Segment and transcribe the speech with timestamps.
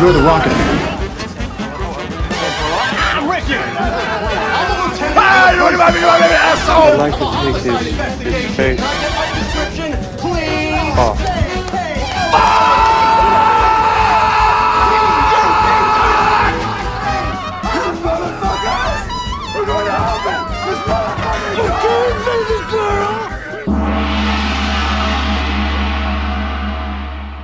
[0.00, 0.88] You're the Rocket Man.
[6.70, 7.78] I'd like to take his,
[8.22, 8.80] his face
[10.96, 11.18] off.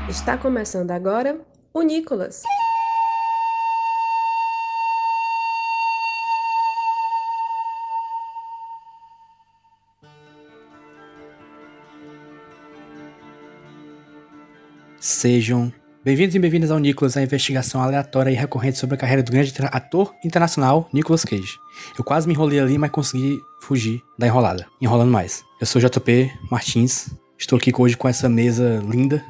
[0.08, 1.36] Está começando agora
[1.74, 2.44] o Nicolas.
[15.00, 15.72] Sejam
[16.04, 19.52] bem-vindos e bem-vindas ao Nicolas, a investigação aleatória e recorrente sobre a carreira do grande
[19.72, 21.58] ator internacional Nicolas Cage.
[21.98, 25.44] Eu quase me enrolei ali, mas consegui fugir da enrolada, enrolando mais.
[25.60, 29.24] Eu sou JP Martins, estou aqui hoje com essa mesa linda,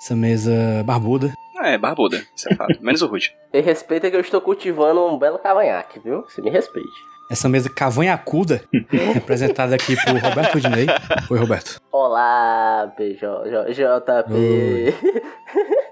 [0.00, 1.34] essa mesa barbuda.
[1.62, 2.78] É, barbuda, isso é fato.
[2.82, 3.34] Menos o Rude.
[3.52, 6.22] E respeita que eu estou cultivando um belo cavanhaque, viu?
[6.22, 6.88] Você me respeite.
[7.30, 8.62] Essa mesa cavanhacuda,
[9.14, 10.86] representada aqui por Roberto Dinei.
[11.30, 11.80] Oi, Roberto.
[11.92, 14.32] Olá, PJ, JP.
[14.32, 14.94] Oi.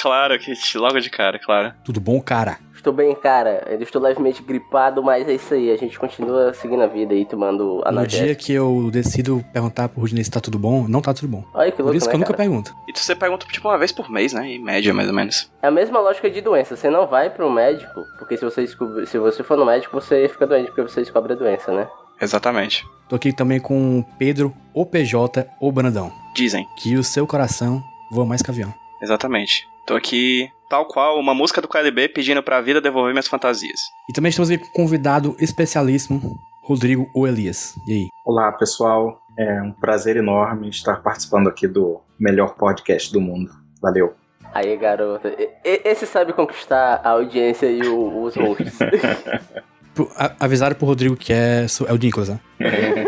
[0.00, 1.74] Claro, que logo de cara, claro.
[1.84, 2.58] Tudo bom, cara?
[2.78, 3.64] Estou bem, cara.
[3.68, 5.70] Ainda estou levemente gripado, mas é isso aí.
[5.70, 8.24] A gente continua seguindo a vida aí, tomando No analgésico.
[8.26, 11.44] dia que eu decido perguntar pro Rudinei se tá tudo bom, não tá tudo bom.
[11.52, 12.44] Olha que Por louco, isso né, que eu nunca cara?
[12.48, 12.72] pergunto.
[12.88, 14.46] E tu você pergunta tipo uma vez por mês, né?
[14.48, 15.50] Em média, mais ou menos.
[15.60, 16.76] É a mesma lógica de doença.
[16.76, 20.28] Você não vai pro médico, porque se você, descobre- se você for no médico, você
[20.28, 21.88] fica doente porque você descobre a doença, né?
[22.20, 22.84] Exatamente.
[23.08, 26.12] Tô aqui também com o Pedro, o PJ, o Brandão.
[26.34, 26.66] Dizem.
[26.76, 28.72] Que o seu coração voa mais que avião.
[29.02, 29.66] Exatamente.
[29.86, 33.80] Tô aqui, tal qual uma música do KLB pedindo pra vida devolver minhas fantasias.
[34.08, 37.74] E também estamos aqui com um convidado especialíssimo, Rodrigo ou Elias.
[37.86, 38.08] E aí?
[38.24, 39.20] Olá, pessoal.
[39.38, 43.50] É um prazer enorme estar participando aqui do melhor podcast do mundo.
[43.80, 44.14] Valeu.
[44.52, 45.28] Aí, garota.
[45.28, 48.78] E- e- Esse sabe conquistar a audiência e o- os hosts.
[50.38, 52.40] Avisaram pro Rodrigo que é, é o Nicolas, né?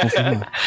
[0.00, 0.52] Confirmar.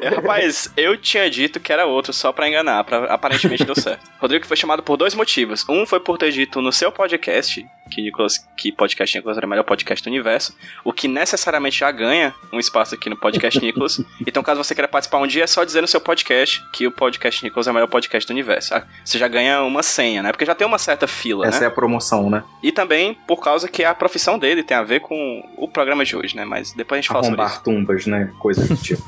[0.00, 4.10] É, rapaz, eu tinha dito que era outro só pra enganar, pra, aparentemente deu certo.
[4.18, 5.64] Rodrigo foi chamado por dois motivos.
[5.68, 9.48] Um foi por ter dito no seu podcast que Nicolas, que podcast Nicolas era o
[9.50, 10.54] melhor podcast do universo,
[10.84, 14.00] o que necessariamente já ganha um espaço aqui no podcast Nicolas.
[14.26, 16.90] Então, caso você queira participar um dia, é só dizer no seu podcast que o
[16.92, 18.74] podcast Nicolas é o melhor podcast do universo.
[18.74, 20.30] Ah, Você já ganha uma senha, né?
[20.32, 21.64] Porque já tem uma certa fila, Essa né?
[21.66, 22.42] é a promoção, né?
[22.62, 26.16] E também por causa que a profissão dele tem a ver com o programa de
[26.16, 26.44] hoje, né?
[26.44, 27.52] Mas depois a gente fala sobre isso.
[27.54, 28.30] Arrombar tumbas, né?
[28.40, 29.02] Coisa do tipo.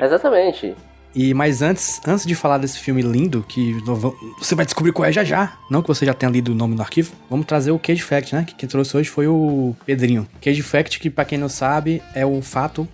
[0.00, 0.74] Exatamente.
[1.14, 3.74] E mas antes, antes de falar desse filme lindo, que
[4.38, 6.74] você vai descobrir qual é já já, não que você já tenha lido o nome
[6.74, 8.44] no arquivo, vamos trazer o Cage Fact, né?
[8.44, 10.26] Que quem trouxe hoje foi o Pedrinho.
[10.40, 12.88] Cage Fact, que pra quem não sabe, é o fato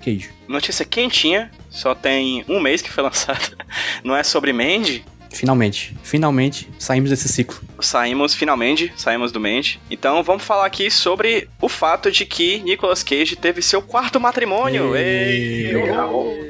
[0.00, 0.30] Cage.
[0.46, 3.40] Notícia quentinha, só tem um mês que foi lançada.
[4.04, 5.04] Não é sobre Mandy.
[5.30, 7.60] Finalmente, finalmente saímos desse ciclo.
[7.80, 9.80] Saímos finalmente, saímos do Mandy.
[9.90, 14.96] Então vamos falar aqui sobre o fato de que Nicolas Cage teve seu quarto matrimônio.
[14.96, 15.72] Ei.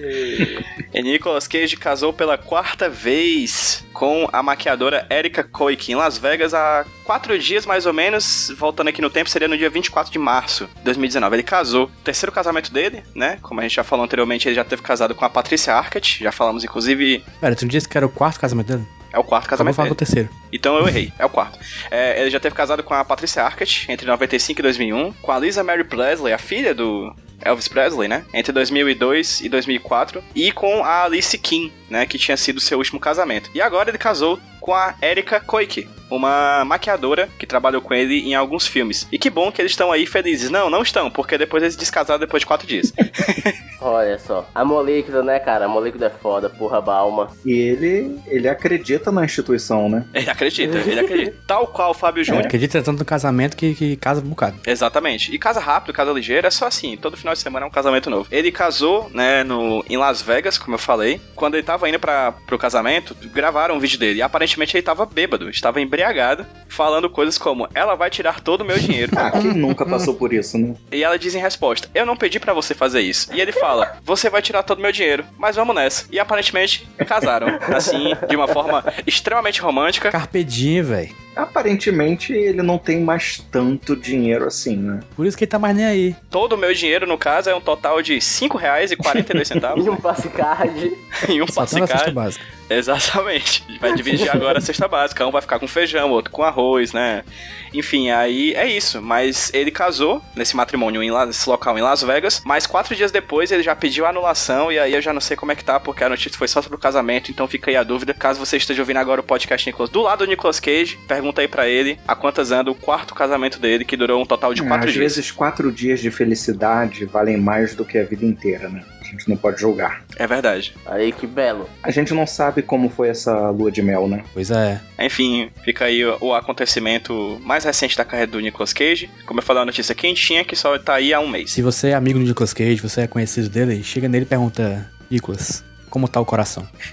[0.05, 0.65] Ei.
[0.93, 6.55] E Nicolas Cage casou pela quarta vez com a maquiadora Erika Koike em Las Vegas
[6.55, 8.53] há quatro dias mais ou menos.
[8.57, 11.37] Voltando aqui no tempo, seria no dia 24 de março de 2019.
[11.37, 11.87] Ele casou.
[11.87, 13.39] O terceiro casamento dele, né?
[13.43, 16.23] Como a gente já falou anteriormente, ele já teve casado com a Patrícia Arquette.
[16.25, 18.98] Já falamos, inclusive, Pera, tu não disse que era o quarto casamento dele?
[19.13, 19.95] É o quarto casamento falar dele.
[19.95, 20.29] do terceiro.
[20.53, 21.59] Então eu errei, é o quarto.
[21.91, 25.39] É, ele já teve casado com a Patricia Arquette entre 95 e 2001, com a
[25.39, 28.25] Lisa Mary Presley, a filha do Elvis Presley, né?
[28.33, 32.07] Entre 2002 e 2004, e com a Alice Kim, né?
[32.07, 33.51] Que tinha sido seu último casamento.
[33.55, 38.35] E agora ele casou com a Erika Koike, uma maquiadora que trabalhou com ele em
[38.35, 39.07] alguns filmes.
[39.11, 40.51] E que bom que eles estão aí felizes.
[40.51, 42.93] Não, não estão, porque depois eles descasaram depois de quatro dias.
[43.81, 44.49] Olha só.
[44.55, 45.67] Amor líquido, né, cara?
[45.67, 47.31] Amor líquido é foda, porra, balma.
[47.45, 50.05] E ele, ele acredita na instituição, né?
[50.13, 51.37] ele acredita, ele acredita.
[51.47, 52.47] Tal qual o Fábio Júnior.
[52.47, 54.59] Acredita tanto no casamento que, que casa um bocado.
[54.67, 55.33] Exatamente.
[55.33, 56.97] E casa rápido, casa ligeiro, é só assim.
[56.97, 58.27] Todo final de semana é um casamento novo.
[58.31, 61.21] Ele casou, né, no, em Las Vegas, como eu falei.
[61.35, 64.19] Quando ele tava indo para pro casamento, gravaram um vídeo dele.
[64.19, 68.65] E aparentemente ele tava bêbado, estava embriagado, falando coisas como: Ela vai tirar todo o
[68.65, 69.13] meu dinheiro.
[69.19, 70.75] Ah, quem nunca passou por isso, né?
[70.93, 73.29] E ela diz em resposta: Eu não pedi pra você fazer isso.
[73.35, 76.07] E ele fala: Você vai tirar todo o meu dinheiro, mas vamos nessa.
[76.11, 77.59] E aparentemente casaram.
[77.75, 80.11] Assim, de uma forma extremamente romântica.
[80.11, 81.29] Carpe diem, velho.
[81.39, 84.99] Aparentemente ele não tem mais tanto dinheiro assim, né?
[85.15, 86.17] Por isso que ele tá mais nem aí.
[86.29, 90.29] Todo o meu dinheiro, no caso, é um total de R$ 5,42 E um passe
[90.31, 90.93] card.
[91.29, 92.45] em um Só na cesta básica.
[92.71, 93.65] Exatamente.
[93.81, 95.27] Vai dividir agora a cesta básica.
[95.27, 97.25] Um vai ficar com feijão, outro com arroz, né?
[97.73, 99.01] Enfim, aí é isso.
[99.01, 102.43] Mas ele casou nesse matrimônio em, nesse local em Las Vegas.
[102.45, 104.71] Mas quatro dias depois ele já pediu a anulação.
[104.71, 106.61] E aí eu já não sei como é que tá, porque a notícia foi só
[106.61, 107.31] sobre o casamento.
[107.31, 108.13] Então fica aí a dúvida.
[108.13, 111.49] Caso você esteja ouvindo agora o podcast Nicolas do lado do Nicolas Cage, pergunta aí
[111.49, 114.67] para ele a quantas anda o quarto casamento dele, que durou um total de É,
[114.67, 115.15] quatro Às dias.
[115.17, 118.83] vezes, quatro dias de felicidade valem mais do que a vida inteira, né?
[119.09, 120.05] A gente não pode julgar.
[120.17, 120.75] É verdade.
[120.87, 121.69] Aí que belo.
[121.83, 124.23] A gente não sabe como foi essa lua de mel, né?
[124.35, 124.81] Pois é.
[124.99, 129.11] Enfim, fica aí o, acontecimento mais recente da carreira do Nicolas Cage.
[129.27, 131.51] Como eu falei, uma notícia quentinha que só tá aí há um mês.
[131.53, 134.89] Se você é amigo do Nicolas Cage, você é conhecido dele, chega nele e pergunta,
[135.11, 136.67] Nicolas, como tá o coração?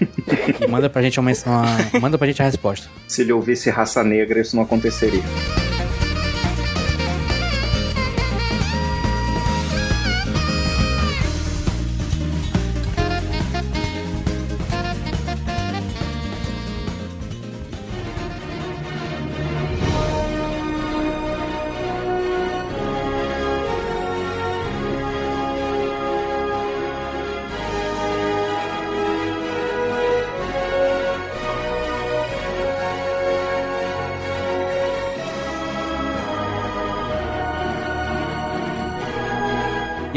[0.60, 2.88] e manda pra gente uma, uma- manda pra gente a resposta.
[3.06, 5.22] Se ele ouvisse raça negra, isso não aconteceria.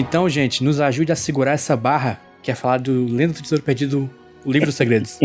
[0.10, 3.64] Então, gente, nos ajude a segurar essa barra que é falar do Lenda do Tesouro
[3.64, 4.10] Perdido,
[4.44, 5.20] o Livro dos Segredos.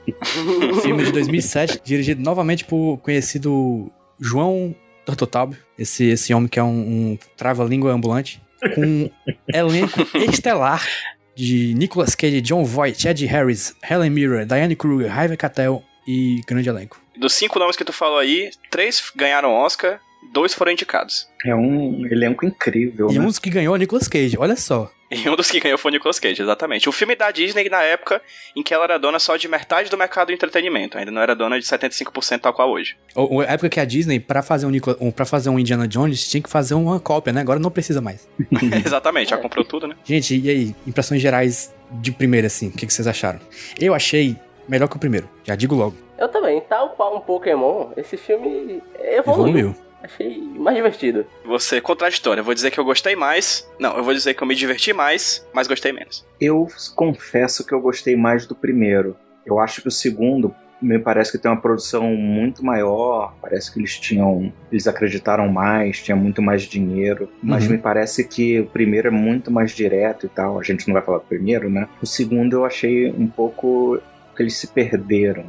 [0.80, 4.74] Filme de 2007, dirigido novamente por conhecido João
[5.04, 8.40] Tortotalb, esse, esse homem que é um, um trava-língua ambulante,
[8.74, 9.10] com um
[9.52, 10.00] elenco
[10.30, 10.88] estelar
[11.36, 16.70] de Nicolas Cage, John Voight, Ed Harris, Helen Mirren, Diane Kruger, Harvey Keitel e grande
[16.70, 16.98] elenco.
[17.14, 20.00] Dos cinco nomes que tu falou aí, três ganharam Oscar,
[20.32, 21.28] dois foram indicados.
[21.44, 23.20] É um elenco incrível, E né?
[23.20, 24.90] um dos que ganhou é Nicolas Cage, olha só.
[25.14, 26.88] E um dos que ganhou foi o Nicolas Cage, exatamente.
[26.88, 28.20] O filme da Disney na época
[28.56, 31.36] em que ela era dona só de metade do mercado do entretenimento, ainda não era
[31.36, 32.96] dona de 75% tal qual hoje.
[33.14, 35.58] O, o- a época que a Disney, pra fazer um, Nicolas, um, pra fazer um
[35.58, 37.42] Indiana Jones, tinha que fazer uma cópia, né?
[37.42, 38.26] Agora não precisa mais.
[38.84, 39.94] exatamente, já comprou tudo, né?
[40.04, 40.74] Gente, e aí?
[40.84, 43.38] Impressões gerais de primeira, assim, o que, que vocês acharam?
[43.78, 44.34] Eu achei
[44.68, 45.96] melhor que o primeiro, já digo logo.
[46.18, 49.18] Eu também, tal qual um Pokémon, esse filme evoluiu.
[49.48, 49.76] Evoluiu.
[50.04, 51.24] Achei mais divertido.
[51.46, 53.66] Você contraditório, eu vou dizer que eu gostei mais.
[53.78, 56.26] Não, eu vou dizer que eu me diverti mais, mas gostei menos.
[56.38, 59.16] Eu confesso que eu gostei mais do primeiro.
[59.46, 63.34] Eu acho que o segundo me parece que tem uma produção muito maior.
[63.40, 64.52] Parece que eles tinham.
[64.70, 67.30] Eles acreditaram mais, tinha muito mais dinheiro.
[67.42, 67.72] Mas Uhum.
[67.72, 70.58] me parece que o primeiro é muito mais direto e tal.
[70.60, 71.88] A gente não vai falar do primeiro, né?
[72.02, 73.98] O segundo eu achei um pouco
[74.36, 75.46] que eles se perderam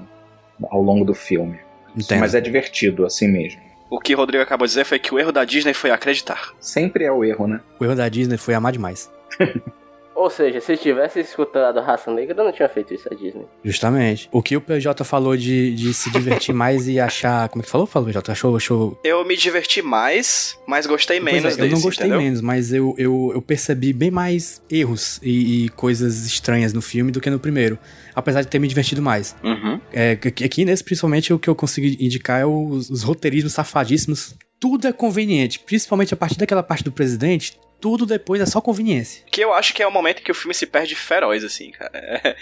[0.69, 1.59] ao longo do filme.
[1.97, 2.19] Entendo.
[2.19, 3.64] Mas é divertido assim mesmo.
[3.89, 6.53] O que o Rodrigo acabou de dizer foi que o erro da Disney foi acreditar.
[6.59, 7.61] Sempre é o erro, né?
[7.79, 9.11] O erro da Disney foi amar demais.
[10.15, 13.45] Ou seja, se tivesse escutado Raça Negra, eu não tinha feito isso a Disney.
[13.65, 14.29] Justamente.
[14.31, 17.49] O que o PJ falou de, de se divertir mais e achar.
[17.49, 17.85] Como é que falou?
[17.85, 18.31] Falou, PJ?
[18.31, 18.55] Achou.
[18.55, 18.97] achou...
[19.03, 22.23] Eu me diverti mais, mas gostei Pois menos é, eu desse, não gostei entendeu?
[22.23, 27.11] menos, mas eu, eu, eu percebi bem mais erros e, e coisas estranhas no filme
[27.11, 27.77] do que no primeiro.
[28.15, 29.35] Apesar de ter me divertido mais.
[29.43, 29.79] Uhum.
[29.91, 34.35] É, aqui nesse, principalmente, o que eu consegui indicar é os, os roteirismos safadíssimos.
[34.59, 37.59] Tudo é conveniente, principalmente a partir daquela parte do presidente.
[37.79, 39.23] Tudo depois é só conveniência.
[39.29, 41.91] Que eu acho que é o momento que o filme se perde feroz, assim, cara.
[41.93, 42.35] É,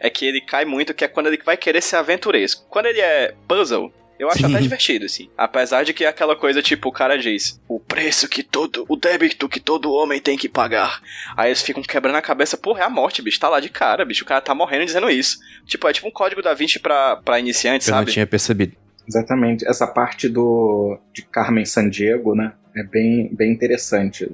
[0.06, 2.66] é que ele cai muito, que é quando ele vai querer ser aventuresco.
[2.68, 4.46] Quando ele é puzzle, eu acho Sim.
[4.46, 5.28] até divertido, assim.
[5.36, 8.84] Apesar de que é aquela coisa, tipo, o cara diz: o preço que todo.
[8.88, 11.00] o débito que todo homem tem que pagar.
[11.36, 13.40] Aí eles ficam quebrando a cabeça, porra, é a morte, bicho.
[13.40, 14.24] Tá lá de cara, bicho.
[14.24, 15.38] O cara tá morrendo dizendo isso.
[15.66, 18.12] Tipo, é tipo um código da 20 pra, pra iniciantes, Eu não sabe?
[18.12, 18.76] tinha percebido.
[19.06, 19.66] Exatamente.
[19.68, 22.52] Essa parte do de Carmen Sandiego, né?
[22.76, 24.30] É bem, bem interessante.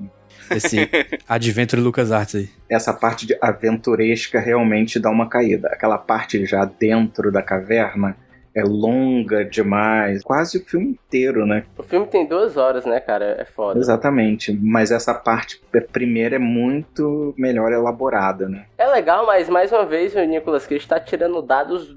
[0.50, 0.88] Esse
[1.28, 2.48] Adventure Lucas Arts aí.
[2.68, 5.68] Essa parte de aventuresca realmente dá uma caída.
[5.68, 8.16] Aquela parte já dentro da caverna
[8.54, 10.22] é longa demais.
[10.22, 11.64] Quase o filme inteiro, né?
[11.78, 13.36] O filme tem duas horas, né, cara?
[13.38, 13.78] É foda.
[13.78, 14.52] Exatamente.
[14.52, 15.60] Mas essa parte
[15.92, 18.64] primeira é muito melhor elaborada, né?
[18.76, 21.96] É legal, mas mais uma vez o Nicolas Cage tá tirando dados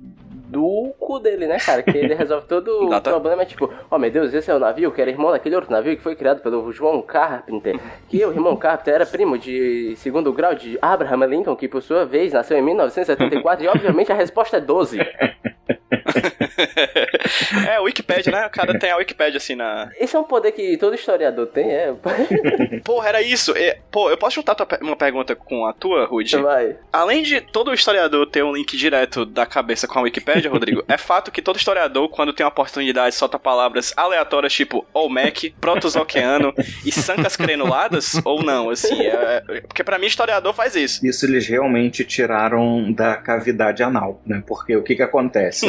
[0.53, 1.81] do cu dele, né, cara?
[1.81, 3.10] Que ele resolve todo o Data.
[3.10, 5.98] problema, tipo, oh meu Deus, esse é o navio que era irmão daquele outro navio
[5.98, 7.79] que foi criado pelo João Carpenter.
[8.07, 12.05] Que o irmão Carpenter era primo de segundo grau de Abraham Lincoln, que por sua
[12.05, 15.00] vez nasceu em 1974, e obviamente a resposta é 12.
[17.69, 18.45] É, o Wikipedia, né?
[18.45, 19.89] O cara tem a Wikipedia assim na.
[20.00, 21.93] Esse é um poder que todo historiador tem, é.
[22.83, 23.53] Porra, era isso.
[23.55, 26.38] É, pô, eu posso juntar pe- uma pergunta com a tua, Rude?
[26.38, 26.75] Vai.
[26.91, 30.97] Além de todo historiador ter um link direto da cabeça com a Wikipédia, Rodrigo, é
[30.97, 36.53] fato que todo historiador, quando tem uma oportunidade, solta palavras aleatórias tipo Olmec, Protozoqueano
[36.85, 38.13] e Sancas Crenuladas?
[38.25, 38.69] ou não?
[38.69, 41.05] Assim, é, é- porque pra mim, historiador faz isso.
[41.05, 44.43] Isso eles realmente tiraram da cavidade anal, né?
[44.45, 45.65] Porque o que que acontece?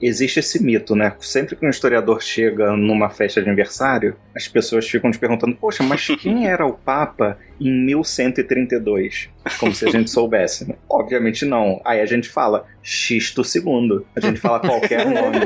[0.00, 1.14] Existe esse mito, né?
[1.20, 5.82] Sempre que um historiador chega numa festa de aniversário, as pessoas ficam te perguntando: Poxa,
[5.82, 9.28] mas quem era o Papa em 1132?
[9.58, 10.74] Como se a gente soubesse, né?
[10.88, 11.80] Obviamente não.
[11.84, 14.00] Aí a gente fala Xisto II.
[14.16, 15.40] A gente fala qualquer nome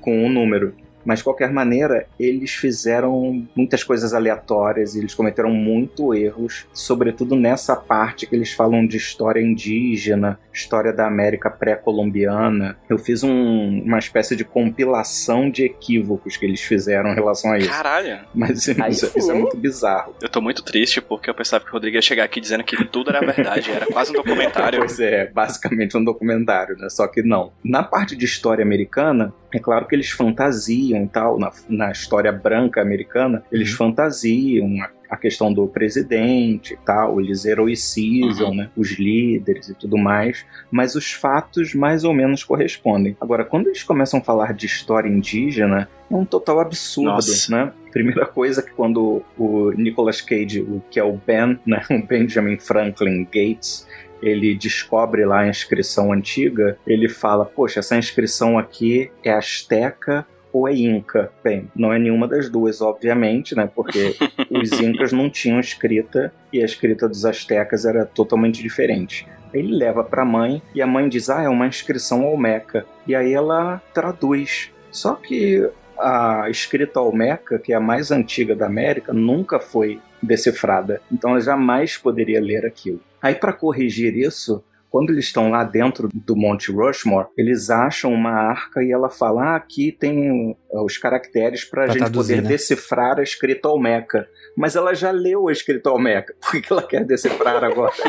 [0.00, 0.74] com um número.
[1.08, 7.34] Mas de qualquer maneira, eles fizeram muitas coisas aleatórias e eles cometeram muito erros, sobretudo
[7.34, 12.76] nessa parte que eles falam de história indígena, história da América pré-colombiana.
[12.90, 17.58] Eu fiz um- uma espécie de compilação de equívocos que eles fizeram em relação a
[17.58, 17.70] isso.
[17.70, 19.40] Caralho, Mas Aí isso, isso é hein?
[19.40, 20.14] muito bizarro.
[20.22, 22.84] eu tô muito triste porque eu pensava que o Rodrigo ia chegar aqui dizendo que
[22.84, 24.78] tudo era verdade, era quase um documentário.
[24.88, 26.88] Pois é, basicamente um documentário, né?
[26.90, 27.52] Só que não.
[27.64, 32.32] Na parte de história americana, é claro que eles fantasiam e tal, na, na história
[32.32, 38.54] branca americana, eles fantasiam a, a questão do presidente e tal, eles heroicizam, Uhum.
[38.54, 38.70] né?
[38.76, 43.16] Os líderes e tudo mais, mas os fatos mais ou menos correspondem.
[43.20, 47.50] Agora, quando eles começam a falar de história indígena, é um total absurdo, Nossa.
[47.54, 47.72] né?
[47.92, 51.82] Primeira coisa que quando o Nicolas Cage, o que é o Ben, né?
[51.90, 53.86] O Benjamin Franklin Gates,
[54.22, 60.26] ele descobre lá a inscrição antiga, ele fala: Poxa, essa inscrição aqui é asteca
[60.58, 61.30] ou é inca?
[61.42, 63.68] Bem, não é nenhuma das duas, obviamente, né?
[63.72, 64.16] Porque
[64.50, 69.26] os incas não tinham escrita e a escrita dos astecas era totalmente diferente.
[69.52, 72.84] Ele leva para a mãe e a mãe diz: Ah, é uma inscrição olmeca.
[73.06, 74.70] E aí ela traduz.
[74.90, 81.00] Só que a escrita olmeca, que é a mais antiga da América, nunca foi decifrada.
[81.10, 83.00] Então ela jamais poderia ler aquilo.
[83.20, 88.30] Aí, para corrigir isso, quando eles estão lá dentro do Monte Rushmore, eles acham uma
[88.30, 92.42] arca e ela fala: ah, aqui tem uh, os caracteres para a gente traduzir, poder
[92.42, 92.48] né?
[92.48, 94.26] decifrar a escrita olmeca.
[94.56, 96.34] Mas ela já leu a escrita olmeca.
[96.40, 97.92] Por que que ela quer decifrar agora?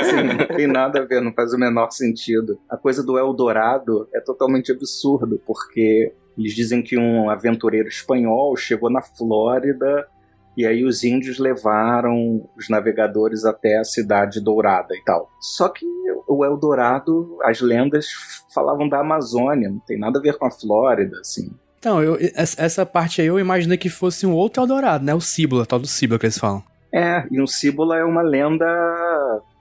[0.00, 2.58] Assim, não tem nada a ver, não faz o menor sentido.
[2.68, 8.90] A coisa do Eldorado é totalmente absurdo, porque eles dizem que um aventureiro espanhol chegou
[8.90, 10.08] na Flórida
[10.56, 15.30] e aí os índios levaram os navegadores até a cidade dourada e tal.
[15.40, 15.86] Só que
[16.28, 18.06] o Eldorado, as lendas
[18.54, 21.50] falavam da Amazônia, não tem nada a ver com a Flórida, assim.
[21.78, 25.14] Então, eu, essa parte aí eu imaginei que fosse um outro Eldorado, né?
[25.14, 26.62] O Cíbula, tal do Cíbula que eles falam.
[26.92, 28.66] É, e um Cíbula é uma lenda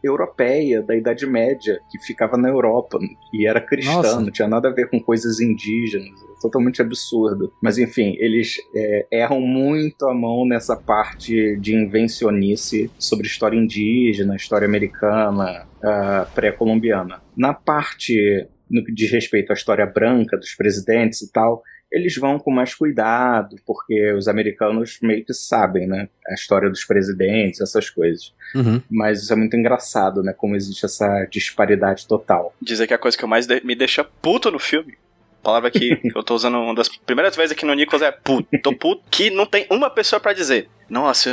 [0.03, 2.97] europeia, da Idade Média, que ficava na Europa
[3.33, 4.21] e era cristã, Nossa.
[4.21, 7.51] não tinha nada a ver com coisas indígenas, totalmente absurdo.
[7.61, 14.35] Mas enfim, eles é, erram muito a mão nessa parte de invencionice sobre história indígena,
[14.35, 17.21] história americana, ah, pré-colombiana.
[17.35, 22.37] Na parte no que diz respeito à história branca dos presidentes e tal, eles vão
[22.37, 26.07] com mais cuidado, porque os americanos meio que sabem, né?
[26.27, 28.31] A história dos presidentes, essas coisas.
[28.53, 28.79] Uhum.
[28.89, 30.31] Mas isso é muito engraçado, né?
[30.31, 32.53] Como existe essa disparidade total.
[32.61, 34.93] Dizer que a coisa que eu mais de- me deixa puto no filme.
[35.41, 38.49] Palavra que eu tô usando uma das primeiras vezes aqui no Nicholas é puto.
[38.61, 40.69] Tô puto que não tem uma pessoa pra dizer.
[40.89, 41.31] Nossa,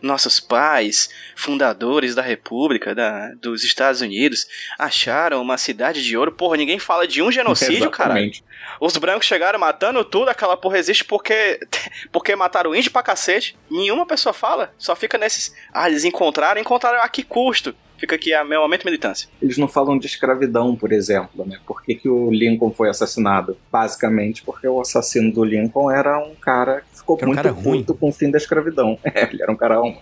[0.00, 4.46] nossos pais, fundadores da República da, dos Estados Unidos,
[4.78, 6.30] acharam uma cidade de ouro.
[6.30, 7.88] Porra, ninguém fala de um genocídio.
[7.88, 8.44] Exatamente.
[8.80, 11.58] Os brancos chegaram matando tudo, aquela porra existe porque
[12.12, 13.56] porque mataram índio pra cacete.
[13.68, 15.52] Nenhuma pessoa fala, só fica nesses.
[15.72, 17.74] Ah, eles encontraram, encontraram a que custo?
[18.02, 19.28] Fica aqui a meu momento de militância.
[19.40, 21.60] Eles não falam de escravidão, por exemplo, né?
[21.64, 23.56] Por que, que o Lincoln foi assassinado?
[23.70, 27.78] Basicamente porque o assassino do Lincoln era um cara que ficou Era um muito ruim.
[27.84, 28.98] puto com o fim da escravidão.
[29.14, 29.96] É, ele era um cara ruim.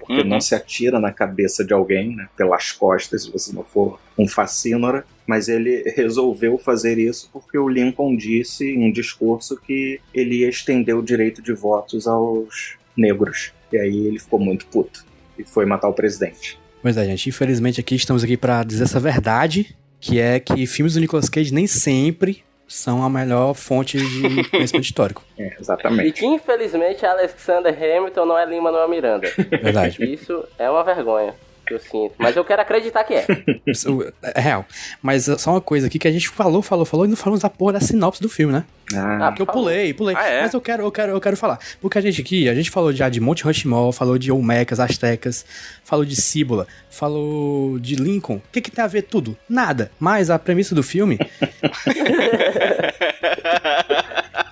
[0.00, 0.24] Porque Uhum.
[0.26, 2.28] não se atira na cabeça de alguém, né?
[2.36, 5.06] Pelas costas, se você não for um facínora.
[5.24, 10.48] Mas ele resolveu fazer isso porque o Lincoln disse em um discurso que ele ia
[10.48, 13.52] estender o direito de votos aos negros.
[13.72, 15.04] E aí ele ficou muito puto.
[15.38, 16.58] E foi matar o presidente.
[16.84, 17.30] Pois é, gente.
[17.30, 21.50] Infelizmente aqui estamos aqui pra dizer essa verdade, que é que filmes do Nicolas Cage
[21.50, 25.24] nem sempre são a melhor fonte de conhecimento histórico.
[25.38, 26.12] É, E exatamente.
[26.20, 29.32] que infelizmente Alexander Hamilton não é Lima Manuel Miranda.
[29.62, 30.04] Verdade.
[30.04, 31.34] Isso é uma vergonha
[31.64, 32.12] que eu sinto.
[32.18, 33.26] Mas eu quero acreditar que é.
[33.66, 34.64] Isso é real.
[35.02, 37.42] Mas uh, só uma coisa aqui que a gente falou, falou, falou e não falamos
[37.42, 38.64] da porra da sinopse do filme, né?
[38.94, 40.14] Ah, Ah, Que eu pulei, pulei.
[40.16, 40.42] Ah, é?
[40.42, 41.58] Mas eu quero, eu quero, eu quero falar.
[41.80, 45.44] Porque a gente aqui, a gente falou já de Monte Rushmore, falou de Olmecas, Astecas,
[45.84, 48.36] falou de Cíbula, falou de Lincoln.
[48.36, 49.36] O que que tem a ver tudo?
[49.48, 49.90] Nada.
[49.98, 51.18] Mas a premissa do filme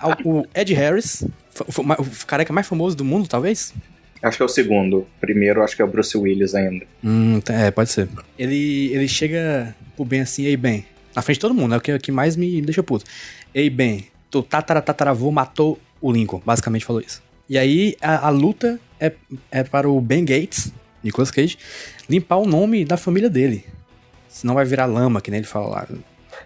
[0.25, 1.23] o Ed Harris,
[1.67, 3.73] o careca mais famoso do mundo, talvez?
[4.23, 5.05] Acho que é o segundo.
[5.19, 6.85] Primeiro, acho que é o Bruce Willis ainda.
[7.03, 8.07] Hum, tá- é, pode ser.
[8.39, 11.81] Ele, ele chega pro Ben assim, ei Ben, na frente de todo mundo, é o
[11.81, 13.05] que, o que mais me deixa puto.
[13.53, 17.21] Ei Ben, teu tataravô matou o Lincoln, basicamente falou isso.
[17.49, 19.11] E aí a, a luta é,
[19.51, 20.71] é para o Ben Gates,
[21.03, 21.57] Nicolas Cage,
[22.09, 23.65] limpar o nome da família dele.
[24.29, 25.87] Senão vai virar lama, que nem ele fala lá.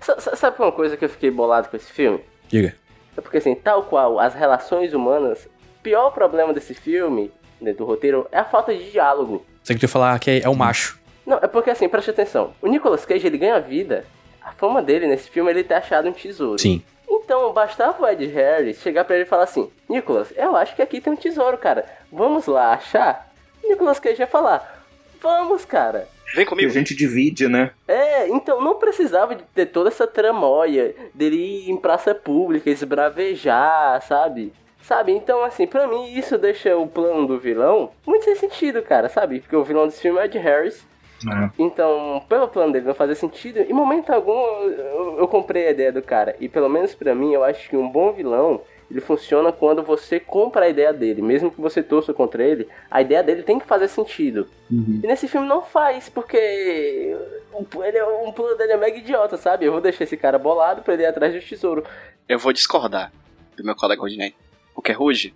[0.02, 2.20] Sa- sa- Sabe uma coisa que eu fiquei bolado com esse filme?
[2.50, 2.76] Diga.
[3.16, 7.86] É porque assim, tal qual as relações humanas, o pior problema desse filme, né, do
[7.86, 9.46] roteiro, é a falta de diálogo.
[9.64, 11.00] Você que tu ia falar que é, é o macho.
[11.26, 12.54] Não, é porque assim, preste atenção.
[12.62, 14.06] O Nicolas Cage, ele ganha vida.
[14.42, 16.58] A fama dele nesse filme, é ele ter achado um tesouro.
[16.60, 16.82] Sim.
[17.10, 20.82] Então, bastava o Ed Harris chegar pra ele e falar assim: Nicolas, eu acho que
[20.82, 21.86] aqui tem um tesouro, cara.
[22.12, 23.30] Vamos lá achar?
[23.62, 24.86] O Nicolas Cage ia falar:
[25.22, 26.08] Vamos, cara.
[26.34, 26.70] Vem E a comigo.
[26.70, 27.72] gente divide, né?
[27.88, 31.36] É, então não precisava de ter toda essa tramóia dele
[31.66, 34.54] ir em praça pública, esbravejar, sabe?
[34.82, 35.12] Sabe?
[35.12, 39.40] Então, assim, pra mim isso deixa o plano do vilão muito sem sentido, cara, sabe?
[39.42, 40.86] Porque o vilão desse filme é Ed Harris.
[41.28, 41.50] É.
[41.58, 44.32] Então, pelo plano dele não fazer sentido, em momento algum
[44.70, 46.36] eu, eu comprei a ideia do cara.
[46.40, 50.20] E pelo menos pra mim, eu acho que um bom vilão, ele funciona quando você
[50.20, 51.22] compra a ideia dele.
[51.24, 54.48] Mesmo que você torça contra ele, a ideia dele tem que fazer sentido.
[54.72, 55.02] Uhum.
[55.04, 57.18] E nesse filme não faz, porque
[57.52, 59.66] o- ele é, um plano dele é mega idiota, sabe?
[59.66, 61.84] Eu vou deixar esse cara bolado pra ele ir atrás do tesouro.
[62.30, 63.12] Eu vou discordar
[63.58, 64.36] do meu colega Rodinei.
[64.78, 65.34] Porque, Rude,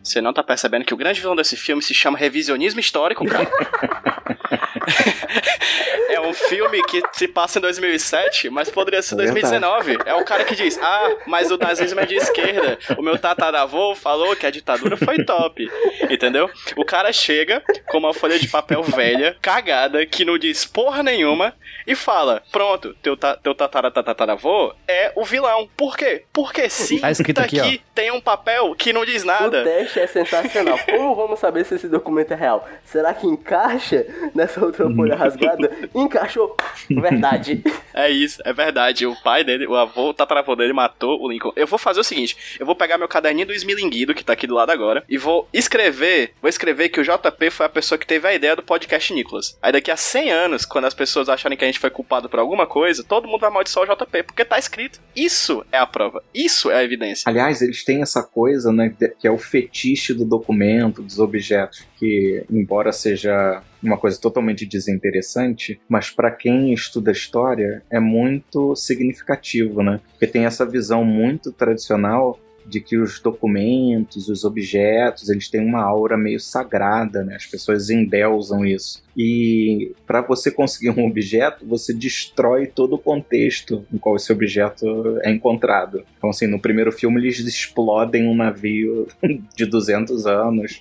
[0.00, 3.50] você não tá percebendo que o grande vilão desse filme se chama revisionismo histórico, cara?
[6.24, 9.40] um filme que se passa em 2007, mas poderia ser É verdade.
[9.60, 9.98] 2019.
[10.06, 12.78] É o cara que diz, ah, mas o nazismo é de esquerda.
[12.96, 15.68] O meu tataravô falou que a ditadura foi top.
[16.10, 16.50] Entendeu?
[16.76, 21.54] O cara chega com uma folha de papel velha, cagada, que não diz porra nenhuma,
[21.86, 25.68] e fala, pronto, teu, ta, teu tatara, tataravô é o vilão.
[25.76, 26.24] Por quê?
[26.32, 27.92] Porque sim, Tá escrito aqui, ó.
[27.94, 29.62] tem um papel que não diz O nada.
[29.64, 30.78] teste é sensacional.
[30.86, 32.66] Como vamos saber se esse documento é real?
[32.84, 35.70] Será que encaixa nessa outra folha rasgada?
[36.14, 36.56] Encaixou.
[36.88, 37.62] Verdade.
[37.96, 39.06] É isso, é verdade.
[39.06, 41.52] O pai dele, o avô, o tataravô dele matou o Lincoln.
[41.54, 44.48] Eu vou fazer o seguinte: eu vou pegar meu caderninho do Esmilinguido, que tá aqui
[44.48, 48.04] do lado agora, e vou escrever, vou escrever que o JP foi a pessoa que
[48.04, 49.56] teve a ideia do podcast Nicholas.
[49.62, 52.40] Aí daqui a 100 anos, quando as pessoas acharem que a gente foi culpado por
[52.40, 55.00] alguma coisa, todo mundo vai amaldiçoar o JP, porque tá escrito.
[55.14, 56.20] Isso é a prova.
[56.34, 57.30] Isso é a evidência.
[57.30, 62.44] Aliás, eles têm essa coisa, né, que é o fetiche do documento, dos objetos, que,
[62.50, 70.00] embora seja uma coisa totalmente desinteressante, mas para quem estuda história é muito significativo, né?
[70.10, 75.82] Porque tem essa visão muito tradicional de que os documentos, os objetos, eles têm uma
[75.82, 77.36] aura meio sagrada, né?
[77.36, 79.02] As pessoas endeusam isso.
[79.16, 84.84] E para você conseguir um objeto, você destrói todo o contexto em qual esse objeto
[85.22, 86.02] é encontrado.
[86.18, 89.06] Então, assim, no primeiro filme eles explodem um navio
[89.56, 90.80] de 200 anos.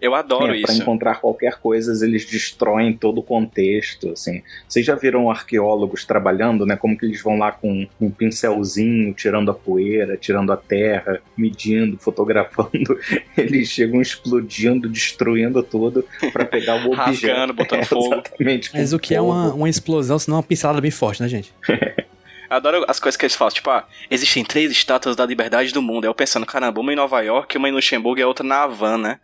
[0.00, 0.82] Eu adoro É, Para isso.
[0.82, 4.42] encontrar qualquer coisa, eles destroem todo o contexto, assim.
[4.68, 6.76] Vocês já viram arqueólogos trabalhando, né?
[6.76, 11.98] Como que eles vão lá com um pincelzinho, tirando a poeira, tirando a terra, medindo,
[11.98, 12.98] fotografando.
[13.36, 16.96] Eles chegam explodindo, destruindo tudo para pegar o objeto.
[16.96, 18.14] Rasgando, botando É, fogo.
[18.14, 18.70] Exatamente.
[18.74, 19.30] Mas o que é fogo.
[19.30, 21.52] uma, uma explosão, senão uma pincelada bem forte, né, gente?
[22.50, 26.04] Adoro as coisas que eles falam, tipo, ah, existem três estátuas da liberdade do mundo.
[26.04, 28.64] Aí eu pensando, caramba, uma em Nova York, uma em Luxemburgo e a outra na
[28.64, 29.20] Havana.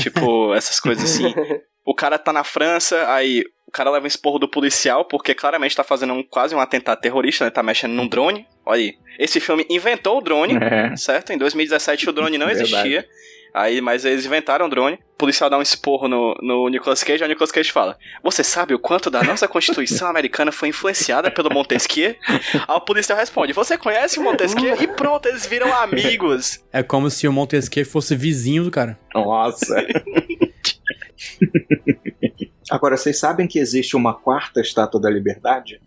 [0.00, 1.34] tipo, essas coisas assim.
[1.84, 5.76] O cara tá na França, aí o cara leva um esporro do policial, porque claramente
[5.76, 7.50] tá fazendo um, quase um atentado terrorista, né?
[7.50, 8.46] Tá mexendo num drone.
[8.64, 8.94] Olha aí.
[9.18, 10.96] Esse filme inventou o drone, É.
[10.96, 11.32] certo?
[11.32, 13.06] Em 2017 o drone não existia.
[13.54, 14.96] Aí, mas eles inventaram o drone.
[15.14, 18.44] O policial dá um esporro no, no Nicolas Cage, aí o Nicolas Cage fala: Você
[18.44, 22.14] sabe o quanto da nossa Constituição americana foi influenciada pelo Montesquieu?
[22.28, 24.76] Aí o policial responde: Você conhece o Montesquieu?
[24.80, 26.62] E pronto, eles viram amigos.
[26.72, 28.98] É como se o Montesquieu fosse vizinho do cara.
[29.14, 29.74] Nossa.
[32.70, 35.80] Agora, vocês sabem que existe uma quarta estátua da liberdade?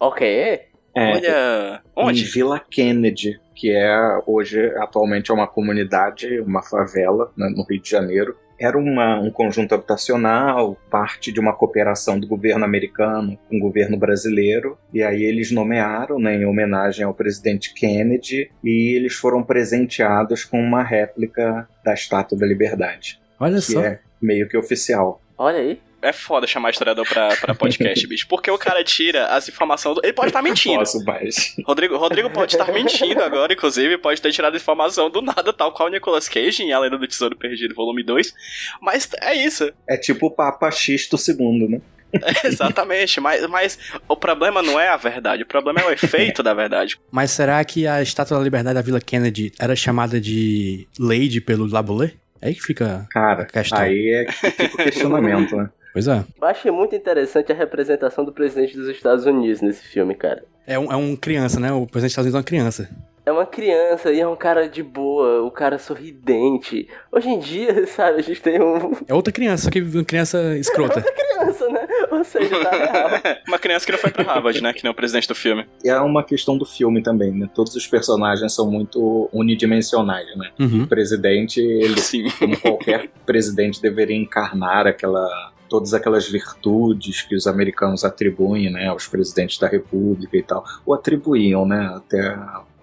[0.00, 0.60] ok.
[0.96, 1.82] É, Olha.
[1.96, 2.24] em Onde?
[2.24, 3.94] Vila Kennedy, que é
[4.26, 8.36] hoje, atualmente, é uma comunidade, uma favela né, no Rio de Janeiro.
[8.58, 13.96] Era uma- um conjunto habitacional, parte de uma cooperação do governo americano com o governo
[13.96, 14.76] brasileiro.
[14.92, 20.60] E aí eles nomearam, né, em homenagem ao presidente Kennedy, e eles foram presenteados com
[20.60, 23.80] uma réplica da Estátua da Liberdade, Olha que só.
[23.84, 25.20] é meio que oficial.
[25.36, 25.80] Olha aí.
[26.00, 28.26] É foda chamar historiador pra, pra podcast, bicho.
[28.28, 29.96] Porque o cara tira as informações.
[29.96, 30.78] do- Ele pode estar mentindo.
[30.78, 31.54] Posso mais.
[31.64, 35.88] Rodrigo, Rodrigo pode estar mentindo agora, inclusive, pode ter tirado informação do nada, tal qual
[35.88, 38.32] o Nicolas Cage em A Lenda do Tesouro Perdido, volume 2.
[38.80, 39.72] Mas é isso.
[39.88, 41.80] É tipo o Papa Xisto II, né?
[42.44, 46.54] Exatamente, mas, mas o problema não é a verdade, o problema é o efeito da
[46.54, 46.98] verdade.
[47.10, 51.66] Mas será que a Estátua da Liberdade da Vila Kennedy era chamada de Lady pelo
[51.66, 52.16] Laboulet?
[52.40, 53.78] É aí que fica Cara, a questão.
[53.78, 55.68] aí é que fica o questionamento, né?
[55.98, 56.24] Pois é.
[56.40, 60.44] Eu achei muito interessante a representação do presidente dos Estados Unidos nesse filme, cara.
[60.64, 61.72] É um, é um criança, né?
[61.72, 62.88] O presidente dos Estados Unidos é uma criança.
[63.26, 66.88] É uma criança e é um cara de boa, o cara sorridente.
[67.10, 70.56] Hoje em dia, sabe, a gente tem um É outra criança, só que uma criança
[70.56, 71.02] escrota.
[71.02, 71.80] criança, né?
[72.12, 73.10] Ou seja, tá real.
[73.48, 74.72] Uma criança que não foi pra Harvard, né?
[74.72, 75.66] Que nem o presidente do filme.
[75.84, 77.48] E é uma questão do filme também, né?
[77.54, 80.50] Todos os personagens são muito unidimensionais, né?
[80.58, 80.84] Uhum.
[80.84, 82.30] O presidente, ele, Sim.
[82.38, 89.06] como qualquer presidente, deveria encarnar aquela todas aquelas virtudes que os americanos atribuem, né, aos
[89.06, 92.36] presidentes da república e tal, ou atribuíam, né, até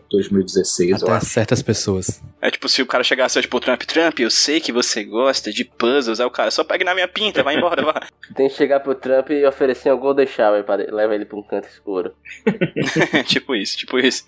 [0.10, 1.26] 2016, eu Até acho.
[1.26, 2.22] certas pessoas.
[2.42, 5.52] É tipo, se o cara chegasse hoje pro Trump, Trump, eu sei que você gosta
[5.52, 8.08] de puzzles, aí o cara, só pegue na minha pinta, vai embora, vá.
[8.36, 11.44] Tem que chegar pro Trump e oferecer um Golden Shower pra levar ele pra um
[11.44, 12.14] canto escuro.
[13.26, 14.26] tipo isso, tipo isso.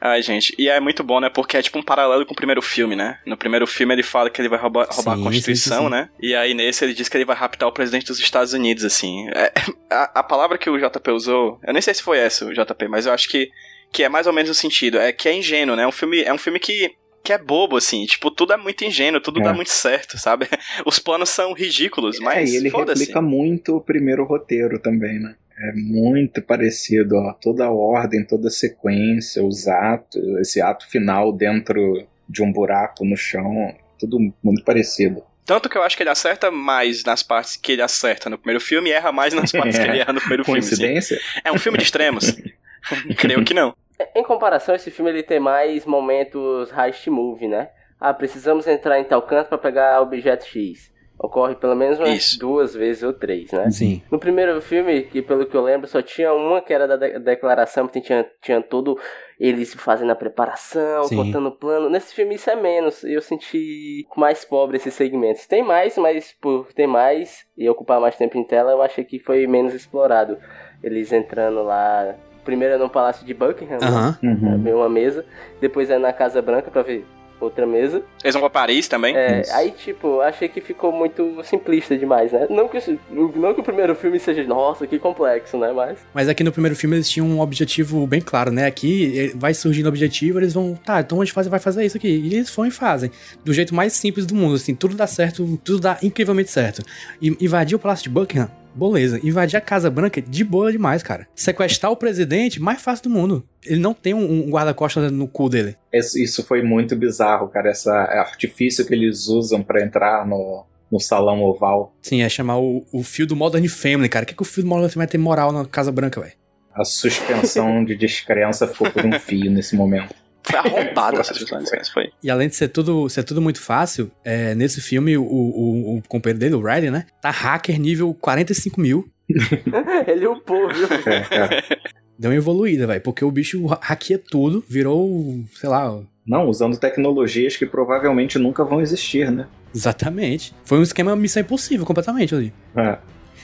[0.00, 1.28] Ai, gente, e é muito bom, né?
[1.28, 3.18] Porque é tipo um paralelo com o primeiro filme, né?
[3.26, 5.90] No primeiro filme ele fala que ele vai roubar, roubar Sim, a Constituição, sim, sim,
[5.90, 6.08] né?
[6.18, 9.28] E aí nesse ele diz que ele vai raptar o presidente dos Estados Unidos, assim.
[9.34, 9.52] É,
[9.90, 12.88] a, a palavra que o JP usou, eu nem sei se foi essa, o JP,
[12.88, 13.50] mas eu acho que,
[13.92, 14.98] que é mais ou menos o sentido.
[14.98, 15.82] É que é ingênuo, né?
[15.82, 16.94] É um filme, é um filme que.
[17.22, 19.42] Que é bobo, assim, tipo, tudo é muito ingênuo, tudo É.
[19.42, 20.48] dá muito certo, sabe?
[20.86, 25.34] Os planos são ridículos, É, mas e ele replica muito o primeiro roteiro também, né?
[25.60, 27.32] É muito parecido, ó.
[27.34, 33.04] Toda a ordem, toda a sequência, os atos, esse ato final dentro de um buraco
[33.04, 35.22] no chão, tudo muito parecido.
[35.44, 38.60] Tanto que eu acho que ele acerta mais nas partes que ele acerta no primeiro
[38.60, 40.60] filme e erra mais nas partes que ele erra no primeiro filme.
[40.60, 40.70] assim.
[40.70, 41.18] Coincidência?
[41.44, 42.36] É um filme de extremos?
[43.18, 43.74] Creio que não.
[44.14, 47.68] Em comparação, esse filme ele tem mais momentos heist movie, né?
[48.00, 50.90] Ah, precisamos entrar em tal canto pra pegar objeto X.
[51.22, 52.38] Ocorre pelo menos umas Isso.
[52.38, 53.70] duas vezes ou três, né?
[53.70, 54.00] Sim.
[54.10, 57.18] No primeiro filme, que pelo que eu lembro, só tinha uma que era da de-
[57.18, 58.98] declaração, que tinha, tinha todo
[59.38, 61.16] eles fazendo a preparação, Sim.
[61.16, 61.90] contando o plano.
[61.90, 65.46] Nesse filme isso é menos, e eu senti mais pobre esses segmentos.
[65.46, 69.18] Tem mais, mas por ter mais e ocupar mais tempo em tela, eu achei que
[69.18, 70.38] foi menos explorado.
[70.82, 72.14] Eles entrando lá,
[72.46, 73.86] primeiro é no Palácio de Buckingham, né?
[73.86, 74.16] Aham.
[74.18, 74.62] Pra Uhum.
[74.62, 75.26] ver uma mesa,
[75.60, 77.04] depois é na Casa Branca pra ver
[77.40, 78.02] outra mesa.
[78.22, 79.16] Eles vão pra Paris também.
[79.16, 79.52] É, Isso.
[79.52, 82.46] aí, tipo, achei que ficou muito simplista demais, né?
[82.50, 82.78] Não que,
[83.10, 85.72] não que o primeiro filme seja, nossa, que complexo, né?
[85.72, 85.98] Mas.
[86.12, 88.66] Mas aqui no primeiro filme eles tinham um objetivo bem claro, né?
[88.66, 91.96] Aqui eh, vai surgindo objetivo, eles vão, tá, então a gente faz, vai fazer isso
[91.96, 92.08] aqui.
[92.08, 93.10] E eles vão e fazem.
[93.44, 96.82] Do jeito mais simples do mundo, assim, tudo dá certo, tudo dá incrivelmente certo.
[97.20, 99.20] E, invadir o Palácio de Buckingham, beleza.
[99.22, 101.26] Invadir a Casa Branca, de boa demais, cara.
[101.34, 103.46] Sequestrar o presidente, mais fácil do mundo.
[103.64, 105.76] Ele não tem um, um guarda-costas no cu dele.
[105.92, 107.70] Isso, isso foi muito bizarro, cara.
[107.70, 111.94] Esse artifício que eles usam pra entrar no, no salão oval.
[112.02, 114.24] Sim, é chamar o, o fio do Modern Family, cara.
[114.24, 116.32] O que, que o fio do Modern Family vai ter moral na Casa Branca, velho?
[116.74, 120.14] A suspensão de descrença ficou por um fio nesse momento.
[120.42, 121.84] Foi arrombado essa foi.
[121.92, 122.10] foi.
[122.22, 126.02] E além de ser tudo, ser tudo muito fácil, é, nesse filme o, o, o
[126.08, 127.06] companheiro dele, o Riley, né?
[127.20, 129.08] Tá hacker nível 45 mil.
[130.06, 130.88] Ele upou, viu?
[131.06, 131.26] É,
[131.74, 131.78] é.
[132.18, 133.00] Deu uma evoluída, velho.
[133.00, 136.00] Porque o bicho ha- hackeia tudo, virou, sei lá.
[136.26, 139.46] Não, usando tecnologias que provavelmente nunca vão existir, né?
[139.74, 140.54] Exatamente.
[140.64, 142.52] Foi um esquema missão impossível completamente ali.
[142.76, 142.98] É.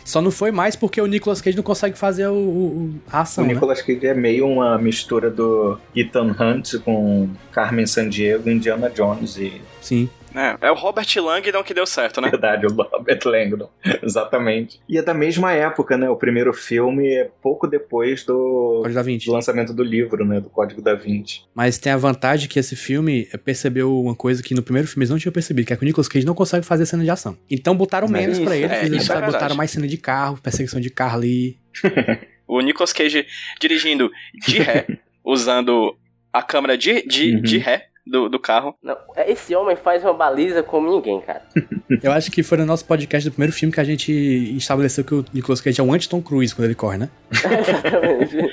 [0.07, 3.21] Só não foi mais porque o Nicolas Cage não consegue fazer o, o- a O
[3.23, 3.53] ação, né?
[3.55, 9.61] Nicolas Cage é meio uma mistura do Ethan Hunt com Carmen Sandiego Indiana Jones e
[9.83, 10.09] Sim.
[10.37, 12.29] É, é o Robert Langdon que deu certo, né?
[12.31, 13.71] verdade, o Robert Langdon.
[14.03, 14.79] Exatamente.
[14.89, 16.11] E é da mesma época, né?
[16.11, 20.41] O primeiro filme é pouco depois do, do lançamento do livro, né?
[20.41, 21.43] Do Código da Vinci.
[21.55, 25.11] Mas tem a vantagem que esse filme percebeu uma coisa que no primeiro filme eles
[25.11, 27.37] não tinham percebido, que é que o Nicolas Cage não consegue fazer cena de ação.
[27.51, 29.57] Então botaram menos pra isso, ele, é, isso é botaram verdade.
[29.57, 31.59] mais cena de carro, perseguição de carro ali.
[32.49, 33.27] O Nicolas Cage
[33.61, 34.09] dirigindo
[34.47, 34.87] de ré,
[35.25, 35.97] usando
[36.33, 37.41] a câmera de, de, Uhum.
[37.43, 38.75] de ré do, do carro.
[38.83, 41.43] Não, esse homem faz uma baliza como ninguém, cara.
[42.03, 44.13] Eu acho que foi no nosso podcast do primeiro filme que a gente
[44.57, 47.09] estabeleceu que o Nicolas Cage é um anti-Tom Cruise quando ele corre, né?
[47.33, 48.37] Exatamente.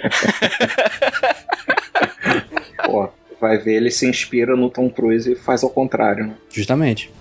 [2.86, 6.34] Pô, vai ver, ele se inspira no Tom Cruise e faz ao contrário, né?
[6.52, 7.12] Justamente.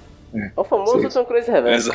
[0.57, 1.09] o famoso.
[1.11, 1.90] Tom Cruise reverso.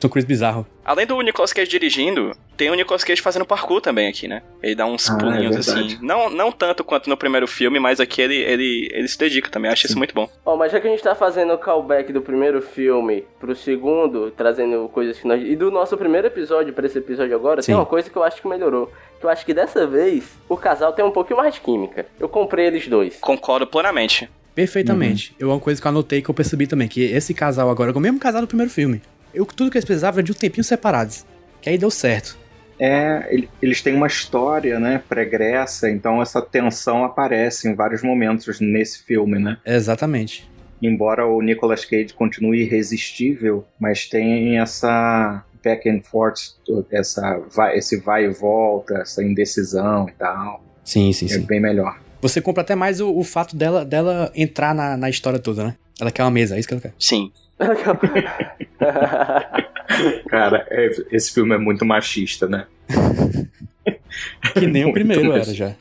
[0.00, 0.66] Tom Cruise bizarro.
[0.84, 4.42] Além do Nicolas Cage dirigindo, tem o Nicolas Cage fazendo parkour também aqui, né?
[4.62, 5.94] Ele dá uns Ah, é pulinhos verdade.
[5.94, 5.98] assim.
[6.04, 9.68] Não, não tanto quanto no primeiro filme, mas aqui ele, ele, ele se dedica também.
[9.68, 10.28] Eu acho isso muito bom.
[10.44, 14.30] Ó, mas já que a gente tá fazendo o callback do primeiro filme pro segundo,
[14.32, 15.40] trazendo coisas que nós.
[15.42, 17.66] E do nosso primeiro episódio pra esse episódio agora, Sim.
[17.66, 18.92] tem uma coisa que eu acho que melhorou.
[19.20, 22.06] Que eu acho que dessa vez o casal tem um pouquinho mais de química.
[22.18, 23.16] Eu comprei eles dois.
[23.20, 24.28] Concordo plenamente.
[24.54, 25.32] Perfeitamente.
[25.38, 27.94] Eu uma coisa que eu anotei que eu percebi também, que esse casal agora é
[27.94, 29.00] o mesmo casal do primeiro filme.
[29.32, 31.24] Eu, tudo que eles precisavam era de um tempinho separados.
[31.62, 32.36] Que aí deu certo.
[32.78, 38.60] É, ele- eles têm uma história, né, pregressa, então essa tensão aparece em vários momentos
[38.60, 39.58] nesse filme, né?
[39.66, 40.48] Exatamente.
[40.80, 46.40] Embora o Nicolas Cage continue irresistível, mas tem essa back and forth,
[46.92, 50.62] essa vai, esse vai e volta, essa indecisão e tal.
[50.84, 51.40] Sim, sim, É sim.
[51.42, 51.98] bem melhor.
[52.22, 55.74] Você compra até mais o, o fato dela, dela entrar na, na história toda, né?
[56.00, 56.94] Ela quer uma mesa, é isso que ela quer.
[56.98, 57.32] Sim.
[60.28, 62.66] Cara, é- esse filme é muito machista, né?
[64.54, 65.74] Que nem o primeiro era já.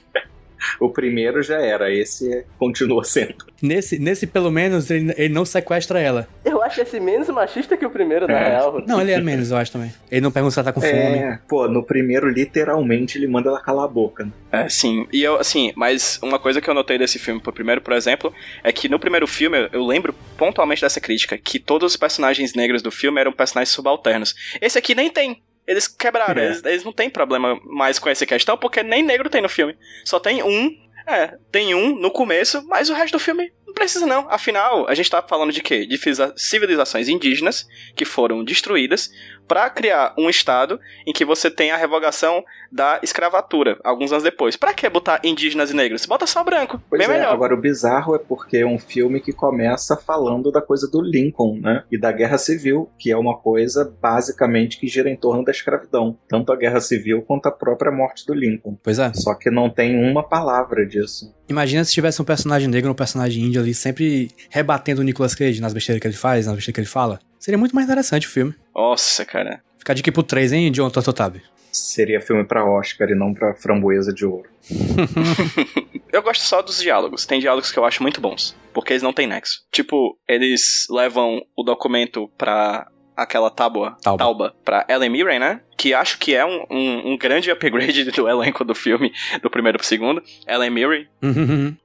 [0.79, 3.35] O primeiro já era, esse continua sendo.
[3.61, 6.27] Nesse, nesse pelo menos, ele, ele não sequestra ela.
[6.45, 8.49] Eu acho esse menos machista que o primeiro, na É.
[8.49, 8.83] real.
[8.87, 9.91] Não, ele é menos, eu acho também.
[10.11, 10.91] Ele não pergunta se ela tá com fome.
[10.93, 14.25] É, pô, no primeiro, literalmente, ele manda ela calar a boca.
[14.25, 14.31] né?
[14.51, 15.07] É, sim.
[15.11, 18.33] E eu, assim, mas uma coisa que eu notei desse filme, pro primeiro, por exemplo,
[18.63, 22.53] é que no primeiro filme, eu- eu lembro pontualmente dessa crítica, que todos os personagens
[22.53, 24.35] negros do filme eram personagens subalternos.
[24.61, 25.41] Esse aqui nem tem.
[25.67, 26.45] Eles quebraram, É.
[26.45, 29.77] eles, eles não tem problema mais com essa questão, porque nem negro tem no filme.
[30.05, 30.75] Só tem um.
[31.05, 34.29] É, tem um no começo, mas o resto do filme não precisa não.
[34.29, 35.85] Afinal, a gente tá falando de quê?
[35.85, 39.09] De civiliza- civilizações indígenas que foram destruídas
[39.47, 44.55] pra criar um estado em que você tem a revogação da escravatura, alguns anos depois.
[44.55, 46.05] Pra que botar indígenas e negros?
[46.05, 47.33] Bota só branco, Pois bem é, melhor.
[47.33, 51.59] agora o bizarro é porque é um filme que começa falando da coisa do Lincoln,
[51.59, 51.83] né?
[51.91, 56.17] E da Guerra Civil, que é uma coisa basicamente que gira em torno da escravidão.
[56.27, 58.77] Tanto a Guerra Civil quanto a própria morte do Lincoln.
[58.83, 59.13] Pois é.
[59.13, 61.33] Só que não tem uma palavra disso.
[61.47, 65.61] Imagina se tivesse um personagem negro um personagem índio ali sempre rebatendo o Nicolas Cage
[65.61, 67.19] nas besteiras que ele faz, nas besteiras que ele fala.
[67.39, 68.53] Seria muito mais interessante o filme.
[68.75, 69.61] Nossa, cara.
[69.77, 71.41] Fica de aqui pro 3, hein, John Tototab?
[71.71, 74.49] Seria filme pra Oscar e não pra Framboesa de Ouro.
[76.11, 77.25] Eu gosto só dos diálogos.
[77.25, 79.61] Tem diálogos que eu acho muito bons, porque eles não têm nexo.
[79.71, 84.23] Tipo, eles levam o documento pra aquela tábua, Tauba.
[84.23, 85.61] tauba, pra Ellen Mirren, né?
[85.75, 89.77] Que acho que é um, um, um grande upgrade do elenco do filme, do primeiro
[89.77, 90.21] pro segundo.
[90.47, 91.07] Ellen Mirren.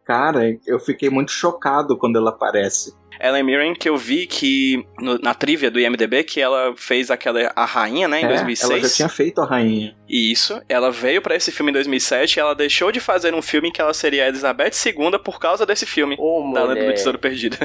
[0.05, 2.95] Cara, eu fiquei muito chocado quando ela aparece.
[3.23, 7.53] Ellen Mirren, que eu vi que no- na trivia do IMDB, que ela fez aquela
[7.55, 8.71] A Rainha, né, em É, 2006.
[8.71, 9.95] Ela já tinha feito a rainha.
[10.09, 13.41] E isso, ela veio pra esse filme em 2007 e ela deixou de fazer um
[13.41, 16.17] filme em que ela seria a Elizabeth II por causa desse filme.
[16.19, 16.93] Ô, Da Lenda do.
[16.95, 17.57] Tesouro Perdido.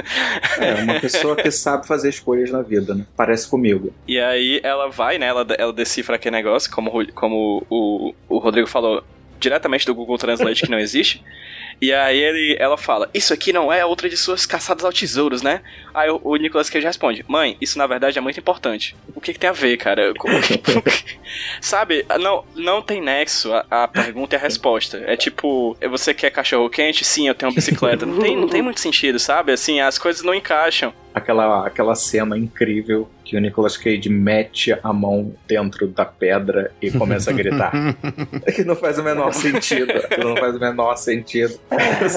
[0.60, 3.04] É, uma pessoa que sabe fazer escolhas na vida, né?
[3.16, 3.92] Parece comigo.
[4.06, 5.26] E aí ela vai, né?
[5.26, 9.02] Ela, ela decifra aquele negócio, como, como o, o Rodrigo falou,
[9.40, 11.22] diretamente do Google Translate que não existe.
[11.80, 15.42] E aí ele, ela fala, isso aqui não é outra de suas caçadas ao tesouros,
[15.42, 15.60] né?
[15.94, 18.96] Aí o, o Nicolas Cage responde, mãe, isso na verdade é muito importante.
[19.14, 20.12] O que, que tem a ver, cara?
[21.60, 25.02] Sabe, não, não tem nexo a, a pergunta e a resposta.
[25.06, 27.04] É tipo, você quer cachorro quente?
[27.04, 28.04] Sim, eu tenho uma bicicleta.
[28.04, 29.52] Não tem, não tem muito sentido, sabe?
[29.52, 30.92] Assim, as coisas não encaixam.
[31.18, 36.90] Aquela, aquela cena incrível que o Nicolas Cage mete a mão dentro da pedra e
[36.90, 37.72] começa a gritar.
[38.44, 39.92] É que não faz o menor sentido.
[40.22, 41.58] Não faz o menor sentido.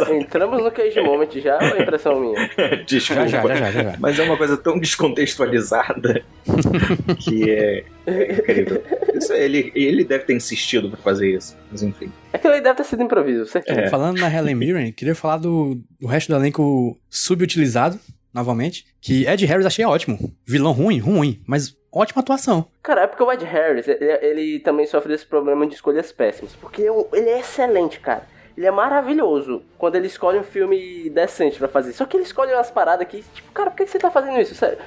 [0.09, 2.49] Entramos no Cage Moment já, ou é impressão minha?
[2.87, 3.27] Desculpa.
[3.27, 3.95] Já, já, já, já, já, já.
[3.99, 6.23] Mas é uma coisa tão descontextualizada
[7.19, 8.83] que é, é incrível.
[9.13, 11.57] Isso, ele, ele deve ter insistido pra fazer isso.
[11.71, 12.11] Mas enfim.
[12.31, 13.81] Aquilo aí deve ter sido improviso, certeza.
[13.81, 13.89] É.
[13.89, 17.99] Falando na Helen Mirren, queria falar do, do resto do elenco subutilizado,
[18.33, 18.85] novamente.
[18.99, 20.33] Que Ed Harris achei ótimo.
[20.45, 22.65] Vilão ruim, ruim, mas ótima atuação.
[22.81, 26.55] Cara, é porque o Ed Harris, ele, ele também sofre desse problema de escolhas péssimas.
[26.55, 28.25] Porque ele é excelente, cara.
[28.57, 31.93] Ele é maravilhoso quando ele escolhe um filme decente pra fazer.
[31.93, 34.53] Só que ele escolhe umas paradas que, tipo, cara, por que você tá fazendo isso?
[34.53, 34.77] Sério.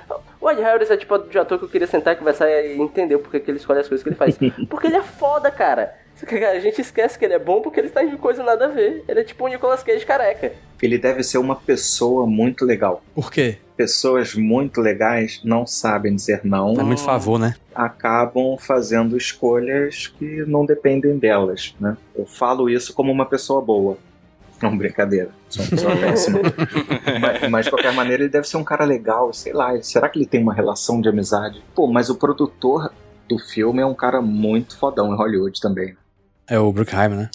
[0.40, 3.18] O Ed Harris é tipo de ator que eu queria sentar e conversar e entender
[3.18, 4.36] por que que ele escolhe as coisas que ele faz.
[4.68, 5.94] Porque ele é foda, cara.
[6.24, 8.42] Só que, cara, a gente esquece que ele é bom porque ele tá em coisa
[8.42, 9.04] nada a ver.
[9.06, 10.52] Ele é tipo um Nicolas Cage careca.
[10.80, 13.02] Ele deve ser uma pessoa muito legal.
[13.14, 13.58] Por quê?
[13.76, 16.80] Pessoas muito legais não sabem dizer não.
[16.80, 17.54] É muito favor, né?
[17.74, 21.96] acabam fazendo escolhas que não dependem delas, né?
[22.16, 23.98] Eu falo isso como uma pessoa boa.
[24.62, 25.30] Não, brincadeira.
[25.50, 26.38] Sou uma pessoa péssima.
[27.20, 29.76] mas, mas, de qualquer maneira, ele deve ser um cara legal, sei lá.
[29.82, 31.62] Será que ele tem uma relação de amizade?
[31.74, 32.90] Pô, mas o produtor
[33.28, 35.96] do filme é um cara muito fodão em Hollywood também.
[36.48, 37.30] É o Bruckheimer, né?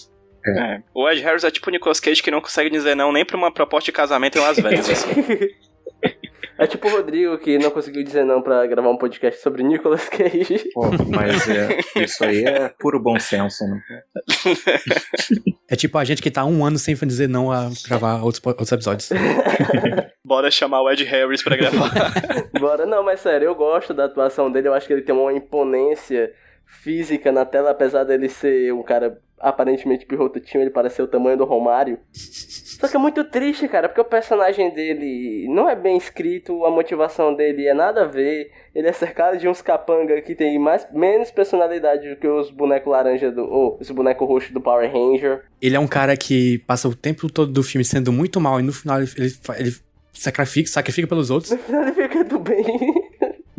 [0.45, 0.81] É.
[0.93, 3.37] O Ed Harris é tipo o Nicolas Cage que não consegue dizer não nem pra
[3.37, 4.89] uma proposta de casamento em Las Vegas.
[4.89, 5.09] assim.
[6.59, 10.09] É tipo o Rodrigo que não conseguiu dizer não pra gravar um podcast sobre Nicolas
[10.09, 10.69] Cage.
[10.73, 13.81] Pô, mas é, isso aí é puro bom senso, né?
[15.69, 18.71] É tipo a gente que tá um ano sem dizer não a gravar outros, outros
[18.73, 19.09] episódios.
[20.25, 21.93] Bora chamar o Ed Harris pra gravar.
[22.59, 25.31] Bora, não, mas sério, eu gosto da atuação dele, eu acho que ele tem uma
[25.31, 26.29] imponência
[26.69, 31.45] física na tela, apesar dele ser um cara aparentemente pirrototinho, ele parecia o tamanho do
[31.45, 31.97] Romário.
[32.13, 36.71] Só que é muito triste, cara, porque o personagem dele não é bem escrito, a
[36.71, 38.51] motivação dele é nada a ver.
[38.73, 42.91] Ele é cercado de uns capanga que tem mais, menos personalidade do que os bonecos
[42.91, 43.43] laranja do.
[43.43, 45.43] ou os bonecos roxo do Power Ranger.
[45.61, 48.63] Ele é um cara que passa o tempo todo do filme sendo muito mal e
[48.63, 49.75] no final ele, ele, ele
[50.13, 51.51] sacrifica, sacrifica pelos outros.
[51.51, 52.63] No final ele fica do bem.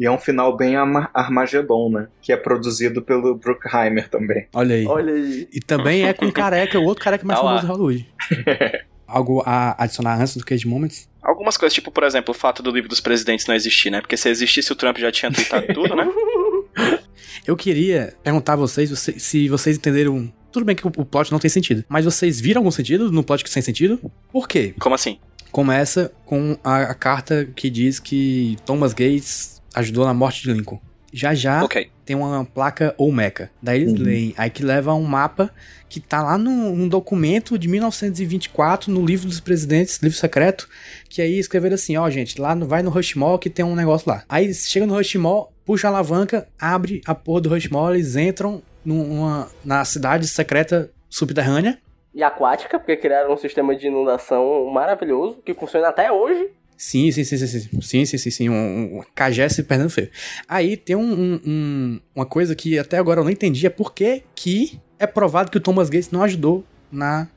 [0.01, 2.09] E é um final bem Armagedon, né?
[2.23, 4.47] Que é produzido pelo Bruckheimer também.
[4.55, 4.87] Olha aí.
[4.87, 5.47] Olha aí.
[5.53, 7.61] E também é com careca, o outro careca mais Tá lá.
[7.61, 8.09] famoso de Hollywood.
[9.07, 11.09] Algo a adicionar antes do Cage Moments?
[11.21, 14.01] Algumas coisas, tipo, por exemplo, o fato do livro dos presidentes não existir, né?
[14.01, 16.09] Porque se existisse, o Trump já tinha tweetado tudo, né?
[17.47, 20.33] Eu queria perguntar a vocês se- vocês entenderam.
[20.53, 23.23] Tudo bem que o o plot não tem sentido, mas vocês viram algum sentido no
[23.23, 24.01] plot que sem sentido?
[24.33, 24.75] Por quê?
[24.81, 25.19] Como assim?
[25.53, 30.81] Começa com a, a carta que diz que Thomas Gates ajudou na morte de Lincoln.
[31.13, 31.91] Já já Ok.
[32.05, 33.51] tem uma placa Olmeca.
[33.61, 34.05] Daí eles Uhum.
[34.05, 35.51] leem, aí que leva a um mapa
[35.89, 40.69] que tá lá num, num documento de 1924, no livro dos presidentes, livro secreto,
[41.09, 44.09] que aí escreveram assim, ó gente, lá no, vai no Rushmore que tem um negócio
[44.09, 44.23] lá.
[44.29, 49.49] Aí chega no Rushmore, puxa a alavanca, abre a porra do Rushmore, eles entram numa,
[49.65, 51.79] na cidade secreta subterrânea,
[52.15, 56.49] E aquática, porque criaram um sistema de inundação maravilhoso, que funciona até hoje.
[56.83, 60.09] Sim, sim, sim, sim, sim, sim, sim, sim, sim, um, um cajé se perdendo feio.
[60.49, 63.93] Aí tem um, um- um- uma coisa que até agora eu não entendi, é por
[63.93, 67.29] que que é provado que o Thomas Gates não ajudou na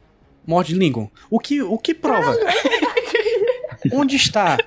[0.47, 1.11] morte de Lincoln.
[1.29, 2.37] O que, o que prova?
[3.91, 4.57] Onde está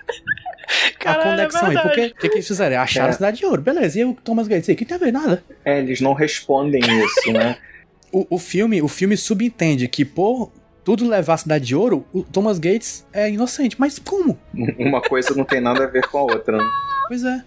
[1.07, 1.79] a conexão aí?
[1.81, 2.79] Porque o que, que eles fizeram?
[2.83, 3.11] Acharam É.
[3.11, 4.77] a cidade de ouro, beleza, e o Thomas Gates aí?
[4.77, 5.43] Que tem a ver nada.
[5.65, 7.57] É, eles não respondem isso, né?
[8.13, 10.51] O, o filme, o filme subentende que por
[10.87, 13.75] tudo levar a cidade de ouro, o Thomas Gates é inocente.
[13.77, 14.39] Mas como?
[14.79, 16.65] Uma coisa não tem nada a ver com a outra, né?
[17.09, 17.43] Pois é.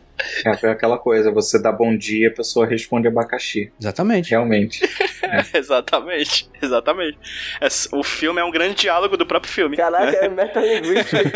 [0.46, 3.72] É aquela coisa, você dá bom dia, a pessoa responde abacaxi.
[3.80, 4.32] Exatamente.
[4.32, 4.82] Realmente.
[5.56, 7.18] exatamente, exatamente.
[7.62, 9.78] Esse- o filme é um grande diálogo do próprio filme.
[9.78, 11.32] Caraca, é metalinguística.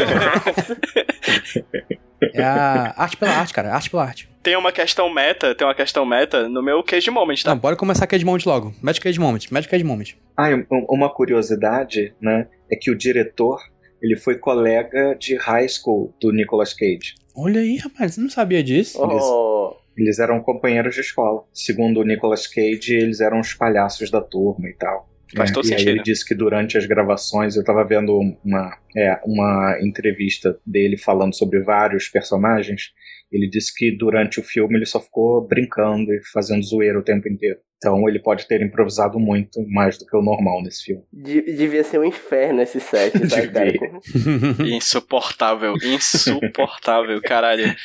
[2.34, 3.74] É a arte pela arte, cara.
[3.74, 4.33] Arte pela arte.
[4.44, 7.52] Tem uma questão meta, tem uma questão meta no meu Cage Moment, tá?
[7.52, 8.74] Não, bora começar Cage Moment logo.
[8.84, 10.16] Mete Cage Moment, mete Cage Moment.
[10.36, 10.50] Ah,
[10.90, 12.48] uma curiosidade, né?
[12.70, 13.62] É que o diretor,
[14.02, 17.16] ele foi colega de high school do Nicolas Cage.
[17.36, 19.00] Olha aí, rapaz, você não sabia disso?
[19.02, 21.44] oh, Eles eram companheiros de escola.
[21.54, 25.10] Segundo o Nicolas Cage, eles eram os palhaços da turma e tal.
[25.36, 25.96] Faz É, todo e aí sentido.
[25.96, 31.34] ele disse que durante as gravações, eu tava vendo uma, é, uma entrevista dele falando
[31.34, 32.92] sobre vários personagens.
[33.34, 37.28] Ele disse que durante o filme ele só ficou brincando e fazendo zoeira o tempo
[37.28, 37.58] inteiro.
[37.78, 41.02] Então ele pode ter improvisado muito mais do que o normal nesse filme.
[41.12, 43.72] de- devia ser um inferno esse set, tá, cara?
[43.74, 44.76] Devia.
[44.78, 47.76] Insuportável, insuportável, caralho.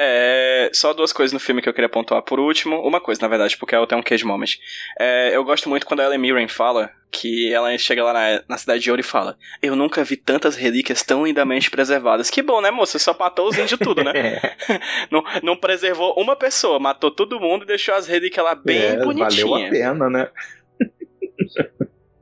[0.00, 2.22] É, só duas coisas no filme que eu queria pontuar.
[2.22, 4.46] Por último, uma coisa, na verdade, porque é até um cage moment.
[4.98, 8.58] É, eu gosto muito quando a Ellen Mirren fala que ela chega lá na, na
[8.58, 12.30] Cidade de Ouro e fala Eu nunca vi tantas relíquias tão lindamente preservadas.
[12.30, 12.98] Que bom, né, moça?
[12.98, 14.12] Só matou os índios tudo, né?
[14.18, 14.40] É,
[15.10, 18.96] não, não preservou uma pessoa, matou todo mundo e deixou as relíquias lá bem é,
[18.96, 19.70] valeu a bonitinhas.
[19.70, 20.28] pena, né?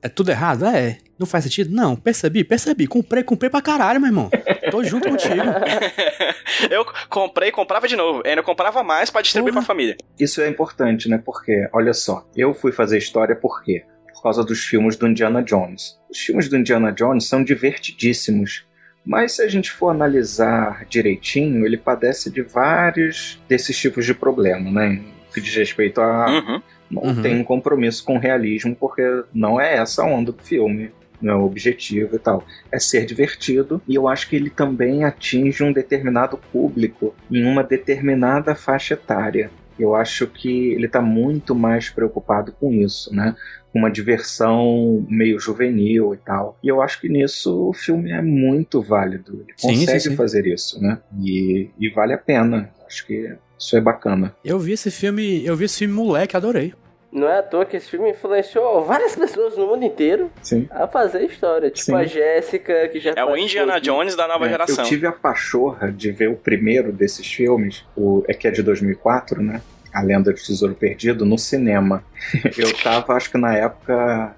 [0.00, 0.64] É tudo errado?
[0.66, 0.98] É.
[1.18, 1.74] Não faz sentido?
[1.74, 1.96] Não.
[1.96, 2.86] Percebi, percebi.
[2.86, 4.30] Comprei, comprei pra caralho, meu irmão.
[4.70, 5.34] Tô junto contigo.
[6.70, 8.22] eu comprei, comprava de novo.
[8.24, 9.64] Ainda comprava mais pra distribuir Porra.
[9.64, 9.96] pra família.
[10.18, 11.20] Isso é importante, né?
[11.24, 13.84] Porque, olha só, eu fui fazer história por quê?
[14.14, 15.98] Por causa dos filmes do Indiana Jones.
[16.10, 18.64] Os filmes do Indiana Jones são divertidíssimos.
[19.04, 24.68] Mas se a gente for analisar direitinho, ele padece de vários desses tipos de problema,
[24.70, 25.00] né?
[25.32, 26.62] Que diz respeito a Uhum.
[26.90, 27.22] não Uhum.
[27.22, 29.02] tem um compromisso com o realismo, porque
[29.32, 30.90] não é essa a onda do filme.
[31.20, 32.44] Não é o objetivo e tal.
[32.70, 37.62] É ser divertido, e eu acho que ele também atinge um determinado público em uma
[37.62, 39.50] determinada faixa etária.
[39.78, 43.36] Eu acho que ele está muito mais preocupado com isso, né?
[43.72, 46.58] Com uma diversão meio juvenil e tal.
[46.62, 49.44] E eu acho que nisso o filme é muito válido.
[49.44, 50.16] Ele Sim, sim, consegue sim.
[50.16, 50.98] fazer isso, né?
[51.22, 52.70] E, e vale a pena.
[52.86, 54.34] Acho que isso é bacana.
[54.42, 56.72] Eu vi esse filme, eu vi esse filme moleque, adorei.
[57.12, 60.66] Não é à toa que esse filme influenciou várias pessoas no mundo inteiro Sim.
[60.70, 61.70] a fazer história.
[61.70, 61.94] Tipo Sim.
[61.96, 64.84] a Jéssica, que já É o Indiana de- Jones da nova É, geração.
[64.84, 68.62] Eu tive a pachorra de ver o primeiro desses filmes, o, é que é de
[68.62, 69.62] 2004, né?
[69.94, 72.04] A Lenda do Tesouro Perdido, no cinema.
[72.58, 74.36] Eu tava, acho que na época,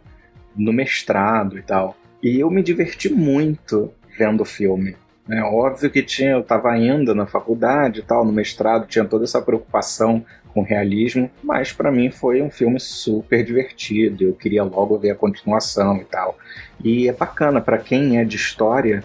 [0.55, 1.97] no mestrado e tal.
[2.23, 4.97] E eu me diverti muito vendo o filme.
[5.31, 9.25] É óbvio que tinha, eu tava ainda na faculdade e tal, no mestrado, tinha toda
[9.25, 14.25] essa preocupação com realismo, mas pra mim foi um filme super divertido.
[14.25, 16.37] Eu queria logo ver a continuação e tal.
[16.83, 19.05] E é bacana pra quem é de história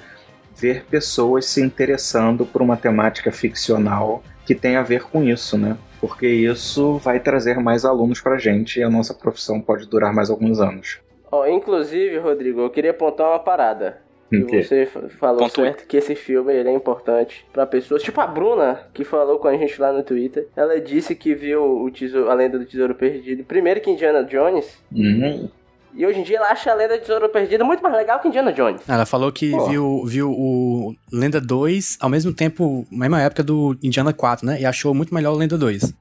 [0.56, 5.77] ver pessoas se interessando por uma temática ficcional que tem a ver com isso, né?
[6.03, 10.29] porque isso vai trazer mais alunos pra gente e a nossa profissão pode durar mais
[10.29, 10.99] alguns anos.
[11.32, 14.02] Ó, inclusive, Rodrigo, eu queria apontar uma parada.
[14.48, 14.63] Quê?
[14.63, 14.86] você
[15.19, 15.65] falou Pontue.
[15.65, 18.02] certo que esse filme ele é importante pra pessoas.
[18.04, 20.48] Tipo a Bruna, que falou com a gente lá no Twitter.
[20.56, 24.77] Ela disse que viu o tesouro, a lenda do Tesouro Perdido primeiro que Indiana Jones.
[24.92, 25.48] Hum,
[25.96, 28.27] E hoje em dia ela acha a lenda do Tesouro Perdido muito mais legal que
[28.27, 28.81] Indiana Jones.
[28.90, 29.65] Ela falou que Pô.
[29.69, 34.60] viu, viu o Lenda 2 ao mesmo tempo, na mesma época do Indiana 4, né?
[34.60, 35.94] E achou muito melhor o Lenda 2.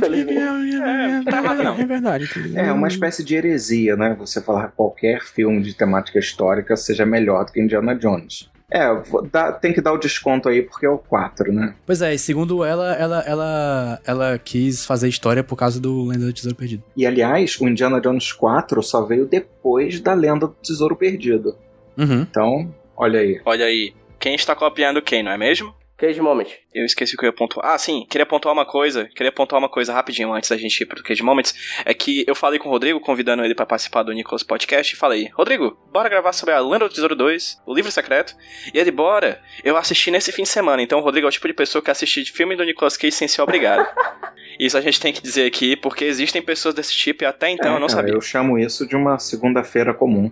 [0.00, 0.76] Tá infelizmente.
[0.76, 1.74] É, tá errado, não.
[1.78, 2.28] É verdade.
[2.54, 4.14] é uma espécie de heresia, né?
[4.18, 8.50] Você falar que qualquer filme de temática histórica seja melhor do que Indiana Jones.
[8.68, 8.84] É,
[9.30, 11.74] dar- tem que dar o desconto aí porque é o 4, né?
[11.86, 16.26] Pois é, e segundo ela, ela, ela, ela quis fazer história por causa do Lenda
[16.26, 16.82] do Tesouro Perdido.
[16.96, 21.56] E aliás, o Indiana Jones 4 só veio depois da lenda do Tesouro Perdido.
[21.96, 22.22] Uhum.
[22.22, 23.40] Então, olha aí.
[23.44, 25.72] Olha aí, quem está copiando quem, não é mesmo?
[25.96, 26.46] Cage Moment.
[26.74, 27.72] Eu esqueci o que eu ia pontuar.
[27.72, 29.06] Ah, sim, queria pontuar uma coisa.
[29.14, 31.54] Queria pontuar uma coisa rapidinho antes da gente ir pro Cage Moments.
[31.86, 34.98] É que eu falei com o Rodrigo, convidando ele pra participar do Nicolas Podcast, e
[34.98, 38.36] falei: Rodrigo, bora gravar sobre a Lenda do Tesouro 2, o livro secreto.
[38.74, 39.42] E ele, bora.
[39.64, 40.82] Eu assisti nesse fim de semana.
[40.82, 43.26] Então o Rodrigo é o tipo de pessoa que assiste filme do Nicolas Cage sem
[43.26, 43.86] ser obrigado.
[44.58, 47.72] Isso a gente tem que dizer aqui, porque existem pessoas desse tipo e até então
[47.72, 48.14] É, eu não cara, sabia.
[48.14, 50.30] Eu chamo isso de uma segunda-feira comum.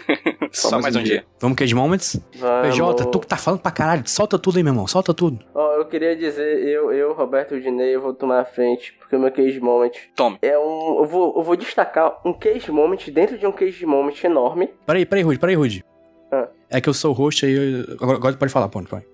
[0.52, 1.24] Só, mais um dia.
[1.40, 2.20] Vamos, Cage Moments?
[2.36, 2.68] Vamos.
[2.68, 5.38] PJ, tu que tá falando pra caralho, solta tudo aí, meu irmão, solta tudo.
[5.54, 9.20] Ó, eu queria dizer, eu, eu, Roberto Dinei, eu vou tomar a frente, porque o
[9.20, 10.38] meu Cage Moment Tome.
[10.42, 10.98] é um.
[11.00, 14.70] Eu vou, eu vou destacar um Cage Moment dentro de um Cage Moment enorme.
[14.86, 15.84] Peraí, peraí, Rude, peraí, Rude.
[16.32, 16.48] Ah.
[16.70, 19.04] É que eu sou o host aí, eu- agora, pode falar, pode, pode.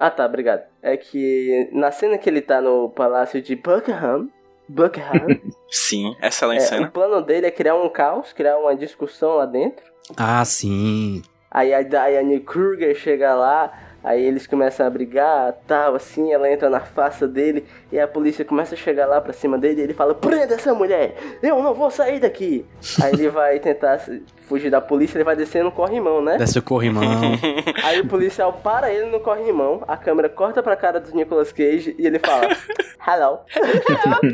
[0.00, 0.62] Ah tá, obrigado.
[0.82, 4.30] É que na cena que ele tá no palácio de Buckingham.
[4.66, 5.26] Buckingham.
[5.70, 6.86] Sim, excelente é, cena.
[6.86, 9.84] o plano dele é criar um caos, criar uma discussão lá dentro.
[10.16, 11.22] Ah, sim.
[11.50, 13.72] Aí a Diane Kruger chega lá,
[14.02, 18.44] aí eles começam a brigar, tal, assim, ela entra na face dele e a polícia
[18.44, 21.14] começa a chegar lá pra cima dele e ele fala: Prenda essa mulher!
[21.42, 22.64] Eu não vou sair daqui!
[23.02, 26.36] aí ele vai tentar se- fugir da polícia, ele vai descer no corrimão, né?
[26.36, 27.02] Desce o corrimão.
[27.84, 31.94] Aí o policial para ele no corrimão, a câmera corta pra cara do Nicolas Cage
[31.98, 32.48] e ele fala:
[33.06, 33.38] Hello.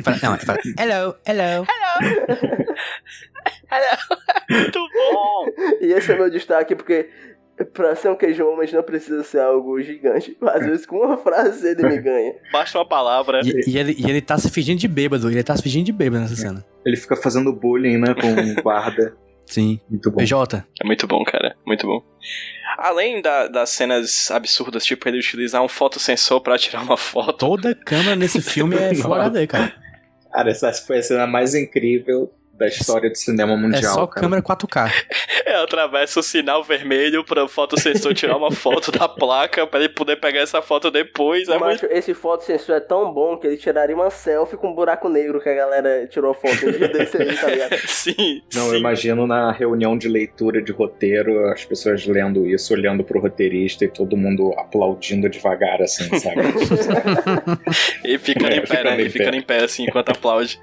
[0.03, 1.67] Fala- não, fala, hello, hello.
[4.51, 4.79] Muito
[5.13, 5.47] bom!
[5.81, 7.11] E esse é meu destaque porque.
[7.73, 10.37] Pra ser um queijo homem não precisa ser algo gigante.
[10.43, 12.35] Às vezes com uma frase ele me ganha.
[12.53, 13.41] Basta uma palavra.
[13.45, 15.93] E, e ele, e ele tá se fingindo de bêbado, ele tá se fingindo de
[15.93, 16.65] bêbado nessa cena.
[16.85, 18.29] Ele fica fazendo bullying, né, com
[18.61, 19.17] o guarda.
[19.47, 19.81] Sim.
[19.89, 20.17] Muito bom.
[20.19, 21.57] PJ, É muito bom, cara.
[21.65, 22.03] Muito bom.
[22.79, 27.33] Além da- das cenas absurdas, tipo ele utilizar um fotossensor pra tirar uma foto.
[27.39, 29.73] toda câmera nesse filme é Full HD, cara.
[30.33, 33.95] Cara, essa foi a cena mais incrível da história do cinema É mundial.
[33.95, 34.21] só cara.
[34.23, 34.91] câmera 4K.
[35.45, 40.17] É, atravessa o sinal vermelho pra fotossensor tirar uma foto da placa pra ele poder
[40.17, 41.49] pegar essa foto depois.
[41.49, 41.87] É muito...
[41.87, 45.49] Esse fotossensor é tão bom que ele tiraria uma selfie com um buraco negro que
[45.49, 47.77] a galera tirou foto um dia desse aí, tá ligado?
[47.87, 48.79] Sim, Não, eu sim.
[48.79, 53.89] imagino na reunião de leitura de roteiro, as pessoas lendo isso, olhando pro roteirista e
[53.89, 56.37] todo mundo aplaudindo devagar, assim, sabe?
[58.05, 59.03] E ficando É, em pé, né?
[59.03, 59.37] em E ficando pé.
[59.39, 60.61] em pé, assim, enquanto aplaude.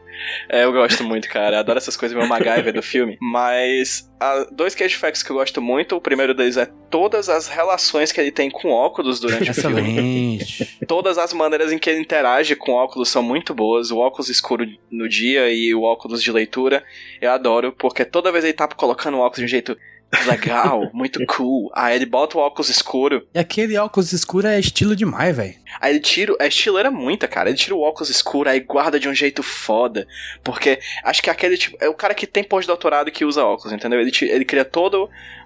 [0.49, 1.55] É, eu gosto muito, cara.
[1.55, 3.17] Eu adoro essas coisas meio MacGyver do filme.
[3.21, 5.95] Mas há dois cage facts que eu gosto muito.
[5.95, 9.81] O primeiro deles é todas as relações que ele tem com óculos durante o filme.
[9.81, 10.77] Excelente.
[10.87, 13.91] Todas as maneiras em que ele interage com óculos são muito boas.
[13.91, 16.83] O óculos escuro no dia e o óculos de leitura.
[17.21, 19.77] Eu adoro, porque toda vez ele tá colocando o óculos de um jeito
[20.27, 21.71] legal, muito cool.
[21.73, 23.27] Aí ele bota o óculos escuro.
[23.33, 25.55] E aquele óculos escuro é estilo demais, velho.
[25.81, 26.33] Aí ele tira.
[26.39, 27.49] A estileira muita, cara.
[27.49, 30.07] Ele tira o óculos escuro, aí guarda de um jeito foda.
[30.43, 31.77] Porque acho que aquele tipo.
[31.81, 33.99] É o cara que tem pós-doutorado que usa óculos, entendeu?
[33.99, 34.97] Ele, ti- ele cria toda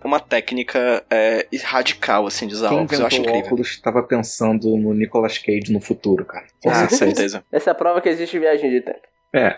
[0.04, 3.00] uma técnica é, radical, assim, de usar Quem óculos.
[3.00, 3.46] Eu acho incrível.
[3.46, 6.46] óculos estava pensando no Nicolas Cage no futuro, cara.
[6.66, 7.44] Ah, certeza.
[7.52, 9.00] Essa é a prova que existe viagem de tempo.
[9.34, 9.56] É,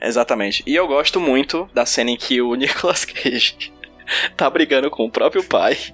[0.00, 0.62] Exatamente.
[0.66, 3.72] E eu gosto muito da cena em que o Nicolas Cage
[4.36, 5.76] tá brigando com o próprio pai.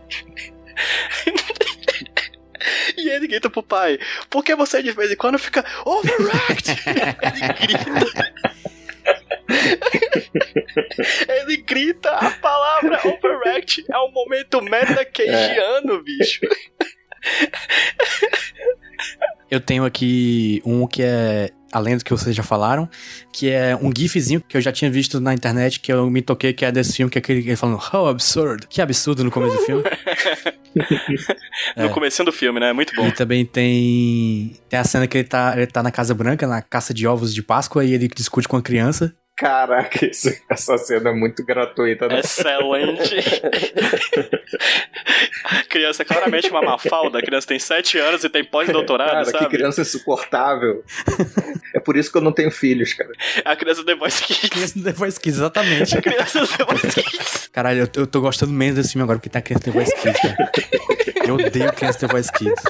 [2.96, 3.98] E ele grita pro pai,
[4.30, 6.70] por que você de vez em quando fica overact?
[6.88, 8.34] ele grita.
[11.28, 13.84] ele grita a palavra overact.
[13.90, 16.40] É um momento meta cageano, bicho.
[19.50, 22.88] Eu tenho aqui um que é, além do que vocês já falaram,
[23.32, 26.52] que é um gifzinho que eu já tinha visto na internet, que eu me toquei,
[26.54, 28.66] que é desse filme, que é aquele ele falando, how absurd.
[28.68, 29.82] Que absurdo no começo do filme.
[31.76, 31.88] No É.
[31.88, 32.72] começo do filme, né?
[32.72, 33.06] Muito bom.
[33.06, 36.60] E também tem, tem a cena que ele tá, ele tá na Casa Branca, na
[36.60, 39.14] caça de ovos de Páscoa, e ele discute com a criança.
[39.36, 42.20] Caraca, isso- essa cena é muito gratuita, né?
[42.20, 43.16] Excelente.
[45.44, 49.24] A criança é claramente uma mafalda, a criança tem 7 anos e tem pós-doutorado, Cara,
[49.24, 49.38] sabe?
[49.46, 50.84] que criança insuportável.
[51.74, 53.10] é por isso que eu não tenho filhos, cara.
[53.44, 54.48] A criança do The Voice Kids.
[54.50, 55.98] Criança do The Voice Kids, exatamente.
[55.98, 57.48] A criança do The Voice Kids.
[57.52, 60.20] Caralho, eu, eu tô gostando menos desse filme agora porque tá Criança The Voice Kids,
[60.20, 60.50] cara.
[61.26, 62.62] Eu odeio Criança The Voice Kids.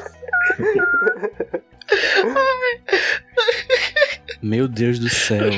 [4.44, 5.50] Meu Deus do céu.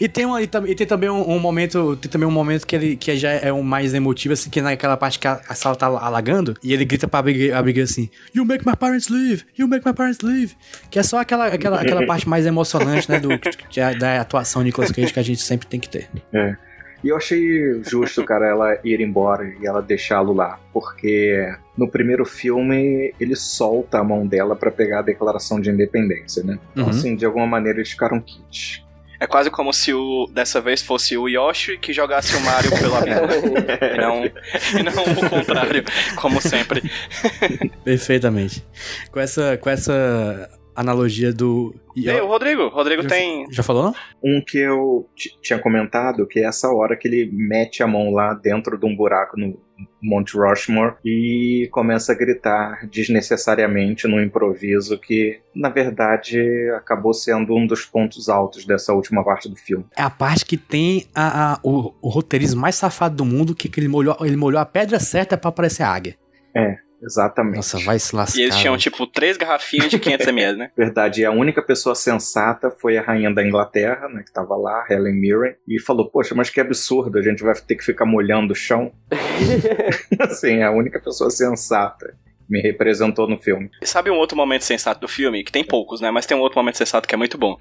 [0.00, 2.76] E tem, uma, e, e tem também um, um momento, tem também um momento que
[2.76, 5.54] ele que já é o mais emotivo, assim, que é naquela parte que a, a
[5.56, 9.44] sala tá alagando, e ele grita pra Abigail, Abigail assim, You make my parents leave,
[9.58, 10.54] you make my parents leave.
[10.88, 13.30] Que é só aquela, aquela, aquela parte mais emocionante, né, do,
[13.68, 16.08] que é da atuação de Nicolas Cage que a gente sempre tem que ter.
[17.04, 22.24] E eu achei justo, cara, ela ir embora e ela deixá-lo lá, porque no primeiro
[22.24, 26.58] filme ele solta a mão dela pra pegar a declaração de independência, né?
[26.72, 26.90] Então, Uhum.
[26.90, 28.84] assim, de alguma maneira eles ficaram kits.
[29.20, 32.94] É quase como se o dessa vez fosse o Yoshi que jogasse o Mario pelo
[32.94, 33.58] amigo.
[33.94, 35.82] e, não, e não o contrário,
[36.16, 36.82] como sempre.
[37.84, 38.64] Perfeitamente.
[39.10, 40.48] Com essa, com essa
[40.80, 41.74] analogia do...
[41.96, 42.62] E aí, o Rodrigo?
[42.62, 43.46] O Rodrigo Já- tem.
[43.50, 43.94] Já falou, não?
[44.22, 45.08] Um que eu
[45.42, 48.94] tinha comentado, que é essa hora que ele mete a mão lá dentro de um
[48.94, 49.58] buraco no
[50.02, 56.40] Monte Rushmore e começa a gritar desnecessariamente no improviso, que na verdade
[56.76, 59.84] acabou sendo um dos pontos altos dessa última parte do filme.
[59.96, 63.68] É a parte que tem a, a- o, o roteirismo mais safado do mundo, que,
[63.68, 66.16] que ele, molhou, ele molhou a pedra certa pra aparecer a águia.
[67.02, 67.56] Exatamente.
[67.56, 68.38] Nossa, vai se lascar.
[68.38, 70.70] E eles tinham, tipo, três garrafinhas de 500ml, né?
[70.76, 74.84] Verdade, e a única pessoa sensata foi a rainha da Inglaterra, né, que tava lá,
[74.88, 78.52] Helen Mirren, e falou: Poxa, mas que absurdo, a gente vai ter que ficar molhando
[78.52, 78.92] o chão.
[80.20, 82.14] assim, é a única pessoa sensata
[82.48, 83.70] me representou no filme.
[83.80, 85.44] E Sabe um outro momento sensato do filme?
[85.44, 86.10] Que tem poucos, né?
[86.10, 87.58] Mas tem um outro momento sensato que é muito bom.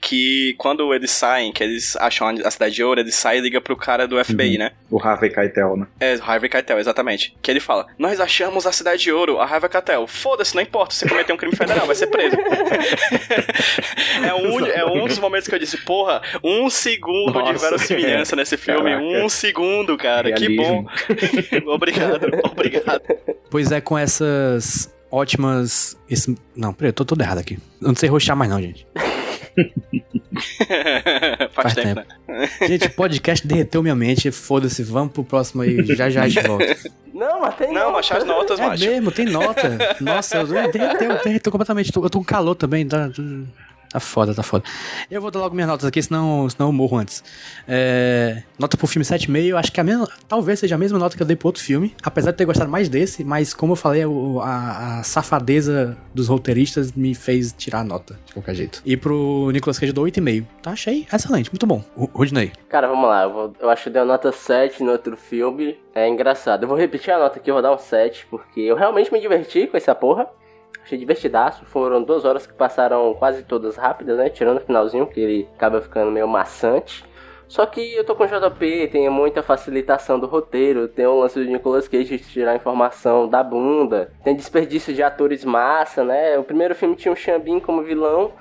[0.00, 3.60] Que quando eles saem, que eles acham a cidade de ouro, eles saem e ligam
[3.60, 4.72] pro cara do FBI, né?
[4.90, 5.86] O Harvey Keitel, né?
[6.00, 7.36] É, Harvey Keitel, exatamente.
[7.42, 10.06] Que ele fala: Nós achamos a cidade de ouro, a Harvey Keitel.
[10.06, 12.36] Foda-se, não importa, você cometeu um crime federal, vai ser preso.
[14.24, 18.34] é, um, é um dos momentos que eu disse: Porra, um segundo de Nossa, verossimilhança
[18.34, 18.90] nesse filme.
[18.90, 19.04] Caraca.
[19.04, 20.86] Um segundo, cara, que bom.
[20.86, 21.70] Realismo.
[21.70, 23.02] obrigado, obrigado.
[23.50, 23.98] Pois é, com
[24.30, 25.96] essas ótimas.
[26.08, 26.36] Esse...
[26.56, 27.58] Não, peraí, eu tô todo errado aqui.
[27.80, 28.86] Eu não sei roxar mais, não, gente.
[31.52, 32.14] Faz, Faz tempo, tempo.
[32.28, 32.48] né?
[32.68, 34.30] Gente, o podcast derreteu minha mente.
[34.30, 35.84] Foda-se, vamos pro próximo aí.
[35.94, 36.76] Já já gente volta.
[37.12, 37.92] Não, mas tem Não, nota.
[37.92, 38.84] mas as notas, É macho.
[38.84, 39.96] mesmo, tem nota.
[40.00, 41.92] Nossa, eu derreteu, derreteu completamente.
[41.94, 42.86] Eu tô com calor também.
[42.86, 43.10] Tá,
[43.90, 44.64] tá foda, tá foda.
[45.10, 47.22] Eu vou dar logo minhas notas aqui, senão, senão eu morro antes.
[47.68, 49.56] É, nota pro filme 7,5.
[49.58, 51.94] Acho que a mesma, talvez seja a mesma nota que eu dei pro outro filme.
[52.02, 54.02] Apesar de ter gostado mais desse, mas como eu falei,
[54.42, 58.82] a, a safadeza dos roteiristas me fez tirar a nota, de qualquer jeito.
[58.84, 60.46] E pro Nicolas Cage eu dou 8,5.
[60.62, 61.82] Tá, achei excelente, muito bom.
[61.96, 62.52] Rodney.
[62.68, 63.24] Cara, vamos lá.
[63.24, 65.76] Eu, vou- eu acho que deu nota 7 no outro filme.
[65.94, 66.62] É engraçado.
[66.64, 69.20] Eu vou repetir a nota aqui, eu vou dar um 7, porque eu realmente me
[69.20, 70.28] diverti com essa porra.
[70.90, 71.64] Achei divertidaço.
[71.66, 74.28] Foram duas horas que passaram quase todas rápidas, né?
[74.28, 77.04] Tirando o finalzinho, que ele acaba ficando meio maçante.
[77.46, 81.38] Só que eu tô com o JP, tem muita facilitação do roteiro, tem o lance
[81.38, 86.36] do Nicolas Cage de tirar informação da bunda, tem desperdício de atores massa, né?
[86.38, 88.32] O primeiro filme tinha o Xambin como vilão,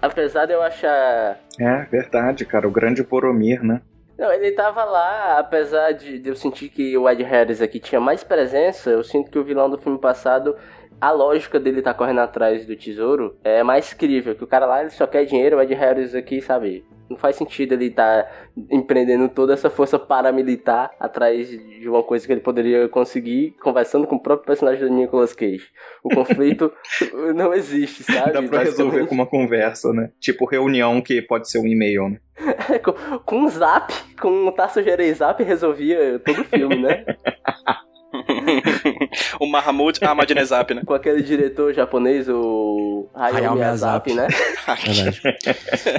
[0.00, 2.68] apesar de eu achar É, verdade, cara.
[2.68, 3.80] O grande Boromir, né?
[4.18, 8.00] não, ele tava lá, apesar de, de eu sentir que o Ed Harris aqui tinha
[8.00, 10.56] mais presença, eu sinto que o vilão do filme passado,
[11.00, 14.80] a lógica dele tá correndo atrás do tesouro é mais crível, que o cara lá
[14.80, 16.84] ele só quer dinheiro, o Ed Harris aqui, sabe?
[17.08, 18.28] Não faz sentido ele tá
[18.70, 24.16] empreendendo toda essa força paramilitar atrás de uma coisa que ele poderia conseguir conversando com
[24.16, 25.68] o próprio personagem do Nicolas Cage.
[26.02, 26.72] O conflito
[27.36, 28.32] não existe, sabe?
[28.32, 30.10] Dá pra resolver com uma conversa, né?
[30.18, 32.18] Tipo reunião que pode ser um e-mail, né?
[32.82, 37.04] com, com um zap, com um Tasso Gerei Zap resolvia todo o filme, né?
[39.40, 40.82] o Mahmoud Ahmadinejad, né?
[40.84, 44.28] com aquele diretor japonês, o Hayao, Hayao Miyazaki, né?
[44.66, 45.22] Verdade.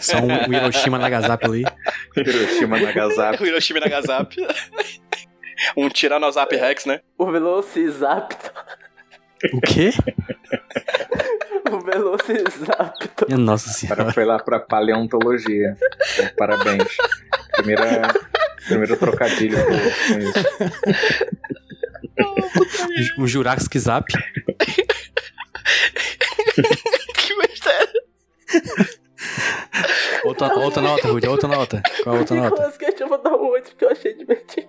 [0.01, 1.63] Só um Hiroshima Nagasaki ali.
[2.15, 3.43] Hiroshima Nagasaki.
[3.43, 4.47] o Hiroshima Nagasaki.
[5.75, 6.99] um Tiranosap Rex, né?
[7.17, 8.51] O Velocizaptor.
[9.53, 9.91] O quê?
[11.71, 13.27] O Velocizaptor.
[13.27, 13.97] Minha nossa O senhora.
[13.97, 15.75] cara foi lá pra paleontologia.
[16.13, 16.87] Então, parabéns.
[17.55, 18.13] Primeira,
[18.67, 19.73] primeiro trocadilho com
[20.19, 20.33] isso.
[23.17, 24.05] Um Jurassic Zap.
[27.15, 28.01] que mistério.
[30.25, 31.81] Outra, outra nota, Rudy, outra nota.
[32.03, 32.49] Qual a outra nota?
[32.49, 34.67] Nicolas Cage, eu vou dar um 8 porque eu achei divertido.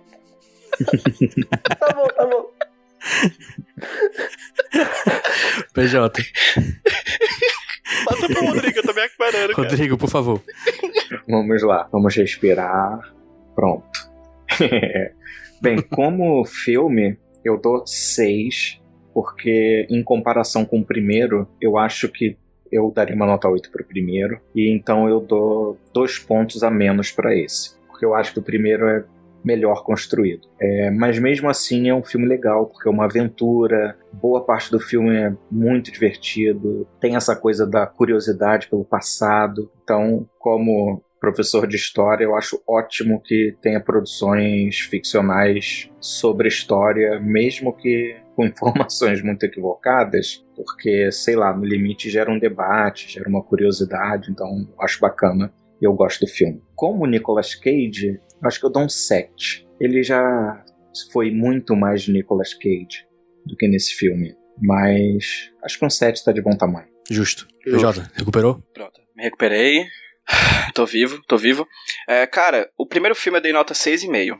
[1.79, 2.51] tá bom, tá bom.
[5.73, 6.23] PJ.
[8.05, 9.53] Passa pro Rodrigo, eu tô me cara.
[9.53, 10.41] Rodrigo, por favor.
[11.27, 12.99] Vamos lá, vamos respirar.
[13.55, 13.87] Pronto.
[15.61, 18.81] Bem, como filme, Eu dou 6,
[19.13, 22.37] porque em comparação com o primeiro, eu acho que
[22.71, 26.69] eu daria uma nota 8 para o primeiro, e então eu dou dois pontos a
[26.69, 29.03] menos para esse, porque eu acho que o primeiro é
[29.43, 30.47] melhor construído.
[30.59, 34.79] É, mas mesmo assim é um filme legal, porque é uma aventura, boa parte do
[34.79, 39.71] filme é muito divertido, tem essa coisa da curiosidade pelo passado.
[39.83, 47.75] Então, como professor de história, eu acho ótimo que tenha produções ficcionais sobre história, mesmo
[47.75, 53.43] que com informações muito equivocadas, porque, sei lá, no limite gera um debate, gera uma
[53.43, 56.61] curiosidade, então acho bacana e eu gosto do filme.
[56.75, 59.67] Como Nicolas Cage, eu acho que eu dou um 7.
[59.79, 60.63] Ele já
[61.11, 63.07] foi muito mais Nicolas Cage
[63.45, 66.87] do que nesse filme, mas acho que um 7 tá de bom tamanho.
[67.09, 67.47] Justo.
[67.63, 68.61] PJ, recuperou?
[68.73, 69.85] Pronto, me recuperei.
[70.73, 71.67] tô vivo, tô vivo.
[72.07, 74.37] É, cara, o primeiro filme eu dei nota 6,5.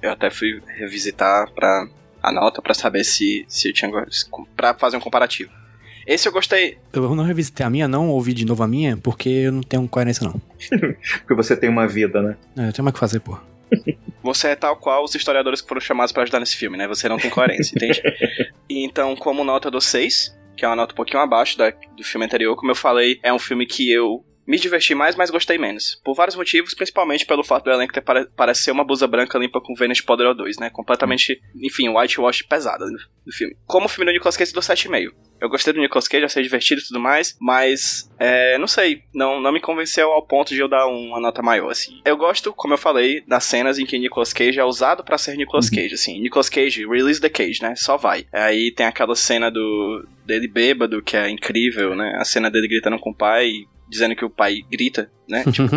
[0.00, 1.86] Eu até fui revisitar pra
[2.22, 3.90] a nota pra saber se, se eu tinha.
[4.56, 5.50] pra fazer um comparativo.
[6.06, 6.78] Esse eu gostei.
[6.92, 9.86] Eu não revisitei a minha, não ouvi de novo a minha, porque eu não tenho
[9.88, 10.40] coerência, não.
[11.18, 12.36] porque você tem uma vida, né?
[12.56, 13.38] É, eu tenho mais o que fazer, pô.
[14.22, 16.86] Você é tal qual os historiadores que foram chamados para ajudar nesse filme, né?
[16.86, 18.00] Você não tem coerência, entende?
[18.70, 22.24] Então, como nota do 6, que é uma nota um pouquinho abaixo da, do filme
[22.24, 26.00] anterior, como eu falei, é um filme que eu me diverti mais, mas gostei menos.
[26.04, 29.38] Por vários motivos, principalmente pelo fato do elenco ter pare parece ser uma blusa branca
[29.38, 30.70] limpa com Vênus Poder 2, né?
[30.70, 33.56] Completamente, enfim, whitewash pesada do filme.
[33.66, 35.12] Como o filme do Nicolas Cage, do 7,5.
[35.40, 39.40] Eu gostei do Nicolas Cage, achei divertido e tudo mais, mas, é, não sei, não,
[39.40, 42.00] não me convenceu ao ponto de eu dar uma nota maior, assim.
[42.04, 45.36] Eu gosto, como eu falei, das cenas em que Nicolas Cage é usado para ser
[45.36, 45.76] Nicolas uhum.
[45.76, 46.20] Cage, assim.
[46.20, 47.74] Nicolas Cage, release the cage, né?
[47.74, 48.24] Só vai.
[48.32, 52.16] Aí tem aquela cena do dele bêbado, que é incrível, né?
[52.16, 55.44] A cena dele gritando com o pai, dizendo que o pai grita, né?
[55.52, 55.68] tipo,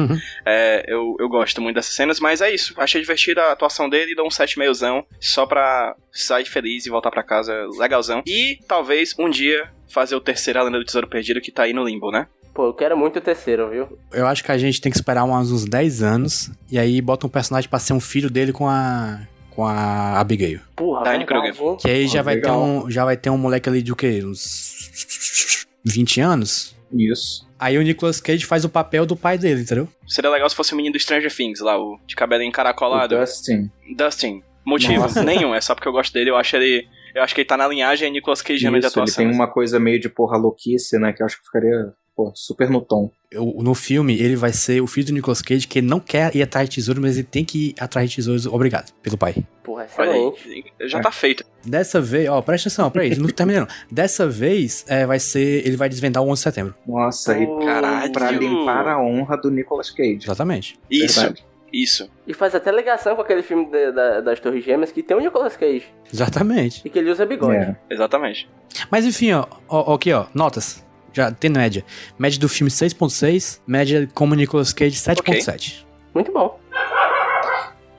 [0.45, 2.73] é, eu, eu gosto muito dessas cenas, mas é isso.
[2.77, 7.11] Achei divertida a atuação dele e dou um 7,5zão só pra sair feliz e voltar
[7.11, 8.23] pra casa legalzão.
[8.25, 11.73] E talvez um dia fazer o terceiro A Lenda do Tesouro Perdido que tá aí
[11.73, 12.27] no limbo, né?
[12.53, 13.99] Pô, eu quero muito o terceiro, viu?
[14.13, 17.27] Eu acho que a gente tem que esperar uns, uns 10 anos e aí bota
[17.27, 19.19] um personagem pra ser um filho dele com a.
[19.49, 20.61] com a Abigail.
[20.73, 21.53] Porra, Kruger.
[21.81, 24.21] Que aí já, vai ter um, já vai ter um moleque ali de o quê?
[24.23, 26.75] Uns 20 anos?
[26.93, 27.44] Isso.
[27.59, 29.87] Aí o Nicolas Cage faz o papel do pai dele, entendeu?
[30.07, 33.15] Seria legal se fosse o menino do Stranger Things lá, o de cabelo encaracolado.
[33.15, 33.69] O Dustin.
[33.95, 34.43] Dustin.
[34.65, 35.23] Motivo Nossa.
[35.23, 36.87] nenhum, é só porque eu gosto dele, eu acho ele.
[37.13, 39.03] Eu acho que ele tá na linhagem Nicolas Cage de atuação.
[39.03, 41.13] Ele tem uma coisa meio de porra louquice, né?
[41.13, 43.11] Que eu acho que ficaria pô, super no tom.
[43.29, 46.41] Eu, no filme, ele vai ser o filho do Nicolas Cage, que não quer ir
[46.41, 49.35] atrás de tesouros, mas ele tem que ir atrás de tesouros, obrigado, pelo pai.
[49.63, 50.73] Porra, excelente.
[50.81, 51.43] Já tá feito.
[51.65, 53.67] Dessa vez, ó, presta atenção, peraí, não terminei não.
[53.91, 56.75] Dessa vez, é, vai ser, ele vai desvendar o 11 de setembro.
[56.87, 58.13] Nossa, e caralho.
[58.13, 60.19] pra limpar a honra do Nicolas Cage.
[60.23, 60.79] Exatamente.
[60.89, 61.19] Isso.
[61.19, 61.45] Verdade.
[61.73, 62.09] Isso.
[62.25, 65.19] E faz até ligação com aquele filme de, da, das Torres Gêmeas que tem o
[65.19, 65.83] Nicolas Cage.
[66.13, 66.81] Exatamente.
[66.85, 67.57] E que ele usa bigode.
[67.57, 67.75] É.
[67.89, 68.47] Exatamente.
[68.89, 70.84] Mas enfim, ó, ó, aqui, ó, notas
[71.15, 71.83] já tem média.
[72.19, 75.19] Média do filme 6.6, média como Nicolas Cage 7.7.
[75.19, 75.85] Okay.
[76.13, 76.59] Muito bom.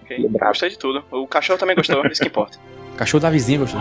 [0.03, 0.29] Okay.
[0.29, 1.05] Gostei de tudo.
[1.11, 2.59] O cachorro também gostou, isso que importa.
[2.95, 3.81] O cachorro da vizinha gostou.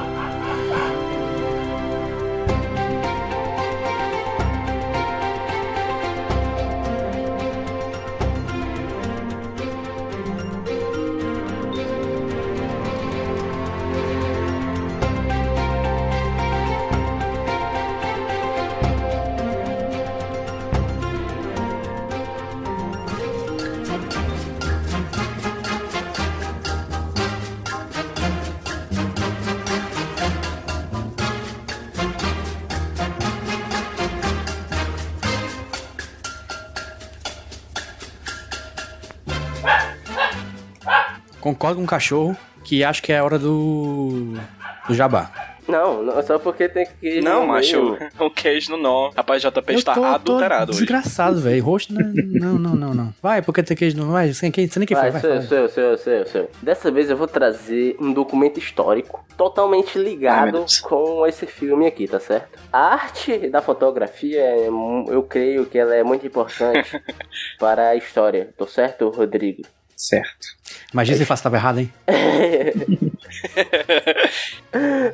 [41.46, 44.34] Concordo com o cachorro que acho que é a hora do.
[44.88, 45.32] do jabá.
[45.68, 47.22] Não, não só porque tem que.
[47.22, 49.12] Não, macho, o queijo no nó.
[49.16, 50.72] Rapaz, JP está tô, adulterado.
[50.72, 51.64] Tô desgraçado, velho.
[51.64, 51.93] Rosto.
[51.93, 53.14] Não, não, não, não.
[53.22, 54.12] Vai, porque tem queijo no.
[54.12, 55.12] Vai, sem quem, sem nem quem vai.
[55.12, 56.50] Vai, seu, seu, seu, seu, seu.
[56.62, 62.08] Dessa vez eu vou trazer um documento histórico totalmente ligado Ai, com esse filme aqui,
[62.08, 62.60] tá certo?
[62.72, 64.43] A arte da fotografia,
[65.08, 67.00] eu creio que ela é muito importante
[67.60, 69.64] para a história, tô certo, Rodrigo?
[69.96, 70.48] Certo.
[70.93, 71.93] Imagina se estava errado, hein?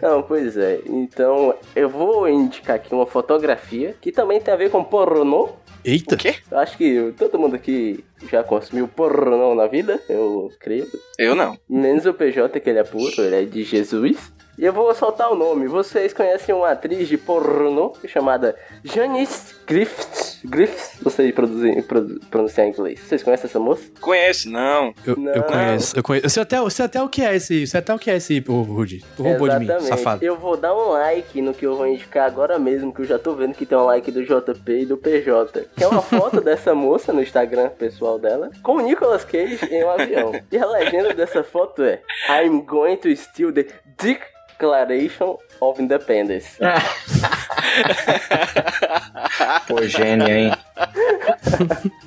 [0.01, 0.79] Não, pois é.
[0.85, 5.49] Então, eu vou indicar aqui uma fotografia que também tem a ver com pornô.
[5.85, 6.15] Eita!
[6.15, 6.35] O quê?
[6.51, 10.87] Acho que todo mundo aqui já consumiu pornô na vida, eu creio.
[11.17, 11.57] Eu não.
[11.69, 14.31] Menos o PJ, que ele é puro, ele é de Jesus.
[14.57, 15.67] E eu vou soltar o nome.
[15.67, 20.39] Vocês conhecem uma atriz de pornô chamada Janice Griffith?
[20.43, 22.99] Griffiths, não sei produzir, produ- pronunciar em inglês.
[22.99, 23.83] Vocês conhecem essa moça?
[24.01, 24.49] Conhece?
[24.49, 24.93] Não.
[25.05, 25.31] Eu, Não.
[25.33, 26.25] eu conheço, eu conheço.
[26.25, 27.65] Eu sei até, eu sei até o que é esse.
[27.67, 29.03] Sei até o que é esse, Rudy.
[29.15, 30.25] Tu roubou de mim, safado.
[30.25, 33.17] Eu vou dar um like no que eu vou indicar agora mesmo, que eu já
[33.19, 35.67] tô vendo que tem um like do JP e do PJ.
[35.77, 39.83] Que é uma foto dessa moça no Instagram pessoal dela, com o Nicolas Cage em
[39.85, 40.33] um avião.
[40.51, 43.67] E a legenda dessa foto é I'm going to steal the
[43.97, 46.57] Declaration of Independence.
[49.67, 50.51] Pô, gênio, hein?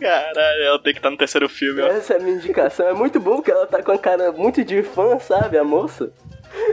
[0.01, 1.89] Caralho, ela tem que estar no terceiro filme, ó.
[1.89, 2.87] Essa é a minha indicação.
[2.87, 6.11] É muito bom que ela tá com a cara muito de fã, sabe, a moça?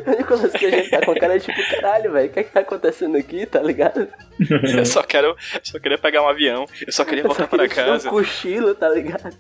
[0.05, 2.59] O Nicolas Cage tá com a cara tipo, caralho, velho, o que é que tá
[2.61, 4.07] acontecendo aqui, tá ligado?
[4.49, 5.35] Eu só quero.
[5.63, 6.65] Só queria pegar um avião.
[6.85, 8.07] Eu só queria voltar pra casa.
[8.07, 9.35] Um cochilo, tá ligado?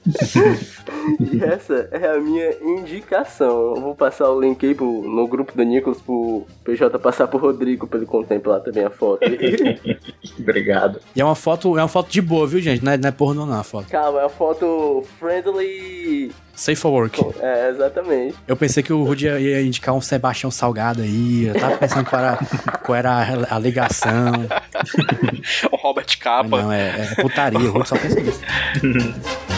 [1.19, 3.75] e essa é a minha indicação.
[3.75, 7.39] Eu vou passar o link aí pro, no grupo do Nicolas pro PJ passar pro
[7.39, 9.21] Rodrigo pra ele contemplar também a foto.
[10.39, 10.99] Obrigado.
[11.15, 12.83] E é uma foto, é uma foto de boa, viu, gente?
[12.83, 13.87] Não é, não é pornô, não, a foto.
[13.89, 16.31] Calma, é uma foto friendly.
[16.55, 17.19] Safe for work.
[17.39, 18.35] É, exatamente.
[18.47, 21.45] Eu pensei que o Rudy ia, indicar um Sebastião Salgado aí.
[21.45, 22.39] Eu tava pensando qual era,
[22.83, 24.31] qual era a, ligação.
[25.71, 26.61] Um Robert Capa.
[26.61, 27.59] não, é, é putaria.
[27.59, 28.41] O Rudy só pensa nisso.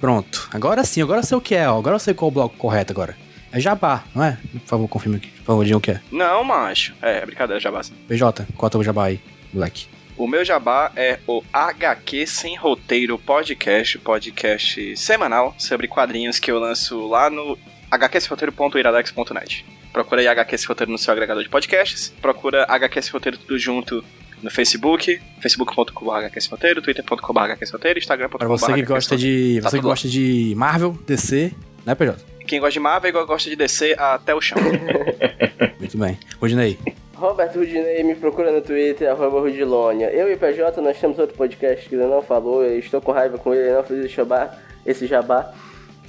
[0.00, 0.48] Pronto.
[0.52, 1.78] Agora sim, agora eu sei o que é, ó.
[1.78, 3.16] Agora eu sei qual é o bloco correto agora.
[3.52, 4.38] É jabá, não é?
[4.52, 5.28] Por favor, confirma aqui.
[5.28, 6.00] Por favor, diga o que é.
[6.10, 6.94] Não, macho.
[7.02, 7.82] É, brincadeira, jabá.
[7.82, 7.92] sim.
[8.06, 9.20] PJ, qual é o jabá aí,
[9.52, 9.86] moleque?
[10.16, 16.58] O meu jabá é o HQ Sem Roteiro Podcast, podcast semanal sobre quadrinhos que eu
[16.58, 17.58] lanço lá no
[17.90, 19.64] hqsroteiro.iradex.net.
[19.92, 22.12] Procura aí HQ Sem Roteiro no seu agregador de podcasts.
[22.20, 24.04] Procura HQ Sem Roteiro tudo junto
[24.42, 29.60] no Facebook, facebook.com.br twitter.com.br instagram.com.br Pra você que gosta de.
[29.62, 31.52] Tá Você que gosta de Marvel, DC,
[31.84, 32.16] né, PJ?
[32.46, 34.58] Quem gosta de Marvel igual gosta de descer até o chão.
[35.78, 36.18] Muito bem.
[36.40, 36.78] Rudinei.
[37.14, 40.06] Roberto Rudinei me procura no Twitter, arroba Rudilônia.
[40.10, 43.12] Eu e o PJ, nós temos outro podcast que ele não falou, eu estou com
[43.12, 45.52] raiva com ele, ele não fez esse jabá, esse jabá.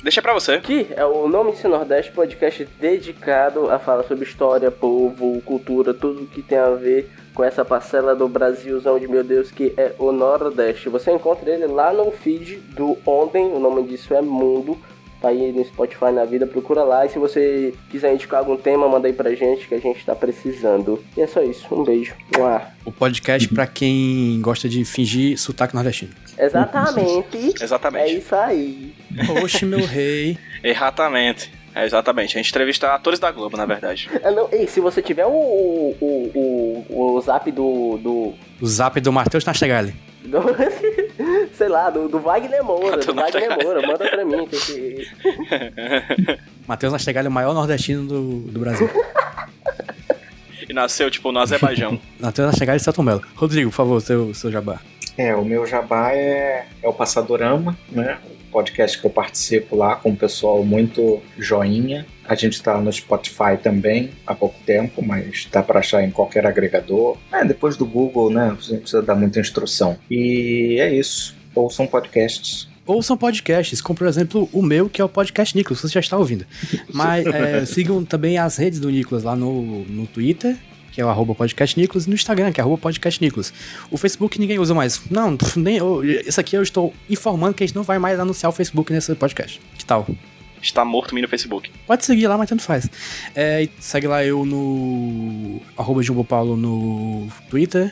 [0.03, 0.59] Deixa pra você.
[0.59, 6.25] Que é o Nome de Nordeste, podcast dedicado a falar sobre história, povo, cultura, tudo
[6.25, 10.11] que tem a ver com essa parcela do Brasilzão de meu Deus que é o
[10.11, 10.89] Nordeste.
[10.89, 14.77] Você encontra ele lá no feed do Ontem, o nome disso é Mundo.
[15.21, 17.05] Tá aí no Spotify na vida, procura lá.
[17.05, 20.15] E se você quiser indicar algum tema, manda aí pra gente que a gente tá
[20.15, 20.99] precisando.
[21.15, 21.67] E é só isso.
[21.71, 22.15] Um beijo.
[22.35, 22.63] Mua.
[22.83, 26.11] O podcast pra quem gosta de fingir sotaque nordestino.
[26.41, 27.53] Exatamente.
[27.61, 28.17] É Exatamente.
[28.17, 28.93] isso aí.
[29.43, 30.37] Oxe, meu rei.
[30.63, 31.51] Exatamente.
[31.73, 32.35] É, exatamente.
[32.37, 34.09] A gente entrevista atores da Globo, na verdade.
[34.23, 35.95] Ah, não, ei, se você tiver o, o,
[36.91, 39.93] o, o, zap do, do, O zap do Matheus Nastegali.
[40.25, 40.41] do-
[41.55, 43.63] sei lá, do, do Wagner Moura, Do do Wagner.
[43.63, 44.45] Moura, manda pra mim.
[44.47, 45.07] Que.
[46.67, 48.89] Matheus Nastegali é o maior nordestino do, do Brasil.
[50.67, 51.99] E nasceu, tipo, no Azerbaijão.
[52.19, 53.21] Matheus Nastegali e Celton Mello.
[53.35, 54.79] Rodrigo, por favor, seu, seu jabá.
[55.17, 58.17] É, o meu jabá é, é o Passadorama, né?
[58.25, 62.05] O podcast que eu participo lá com um pessoal muito joinha.
[62.25, 66.45] A gente está no Spotify também há pouco tempo, mas dá para achar em qualquer
[66.45, 67.17] agregador.
[67.31, 68.55] É, depois do Google, né?
[68.59, 69.97] Você não precisa dar muita instrução.
[70.09, 71.35] E é isso.
[71.53, 72.69] Ouçam podcasts.
[72.85, 76.17] Ouçam podcasts, como por exemplo o meu, que é o podcast Nicolas, você já está
[76.17, 76.45] ouvindo.
[76.91, 80.57] Mas é, sigam também as redes do Nicolas lá no, no Twitter,
[80.91, 83.53] que é o arroba podcast Nicolas, e no Instagram, que é arroba podcast Nicolas.
[83.89, 85.01] O Facebook ninguém usa mais.
[85.09, 88.49] Não, nem, eu- isso aqui eu estou informando que a gente não vai mais anunciar
[88.49, 89.61] o Facebook nesse podcast.
[89.77, 90.07] Que tal?
[90.61, 91.71] Está morto me no Facebook.
[91.87, 92.87] Pode seguir lá, mas tanto faz.
[93.35, 97.91] É, segue lá eu no arroba Jumbo Paulo no Twitter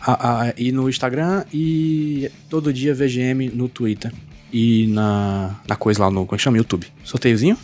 [0.00, 4.10] a- a- e no Instagram e todo dia VGM no Twitter
[4.50, 6.56] e na, na coisa lá no, como é que chama?
[6.56, 6.86] YouTube.
[7.04, 7.58] Sorteiozinho?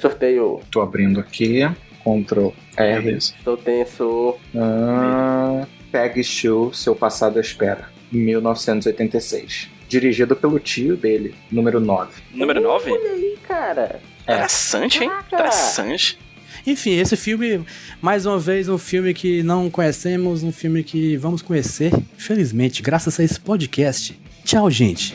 [0.00, 0.60] Sorteio.
[0.70, 1.60] Tô abrindo aqui.
[2.04, 3.02] Ctrl R.
[3.02, 3.34] Beleza.
[3.38, 4.36] Estou tenso.
[4.56, 7.88] Ah, Peg Show, Seu Passado Espera.
[8.10, 9.68] 1986.
[9.88, 12.10] Dirigido pelo tio dele, número 9.
[12.32, 12.90] Número 9?
[12.90, 14.00] Olha aí, cara.
[14.22, 15.08] Interessante, hein?
[15.08, 15.34] Caraca.
[15.34, 16.18] Interessante.
[16.66, 17.64] Enfim, esse filme,
[18.00, 23.18] mais uma vez, um filme que não conhecemos, um filme que vamos conhecer, felizmente, graças
[23.18, 24.18] a esse podcast.
[24.44, 25.14] Tchau, gente.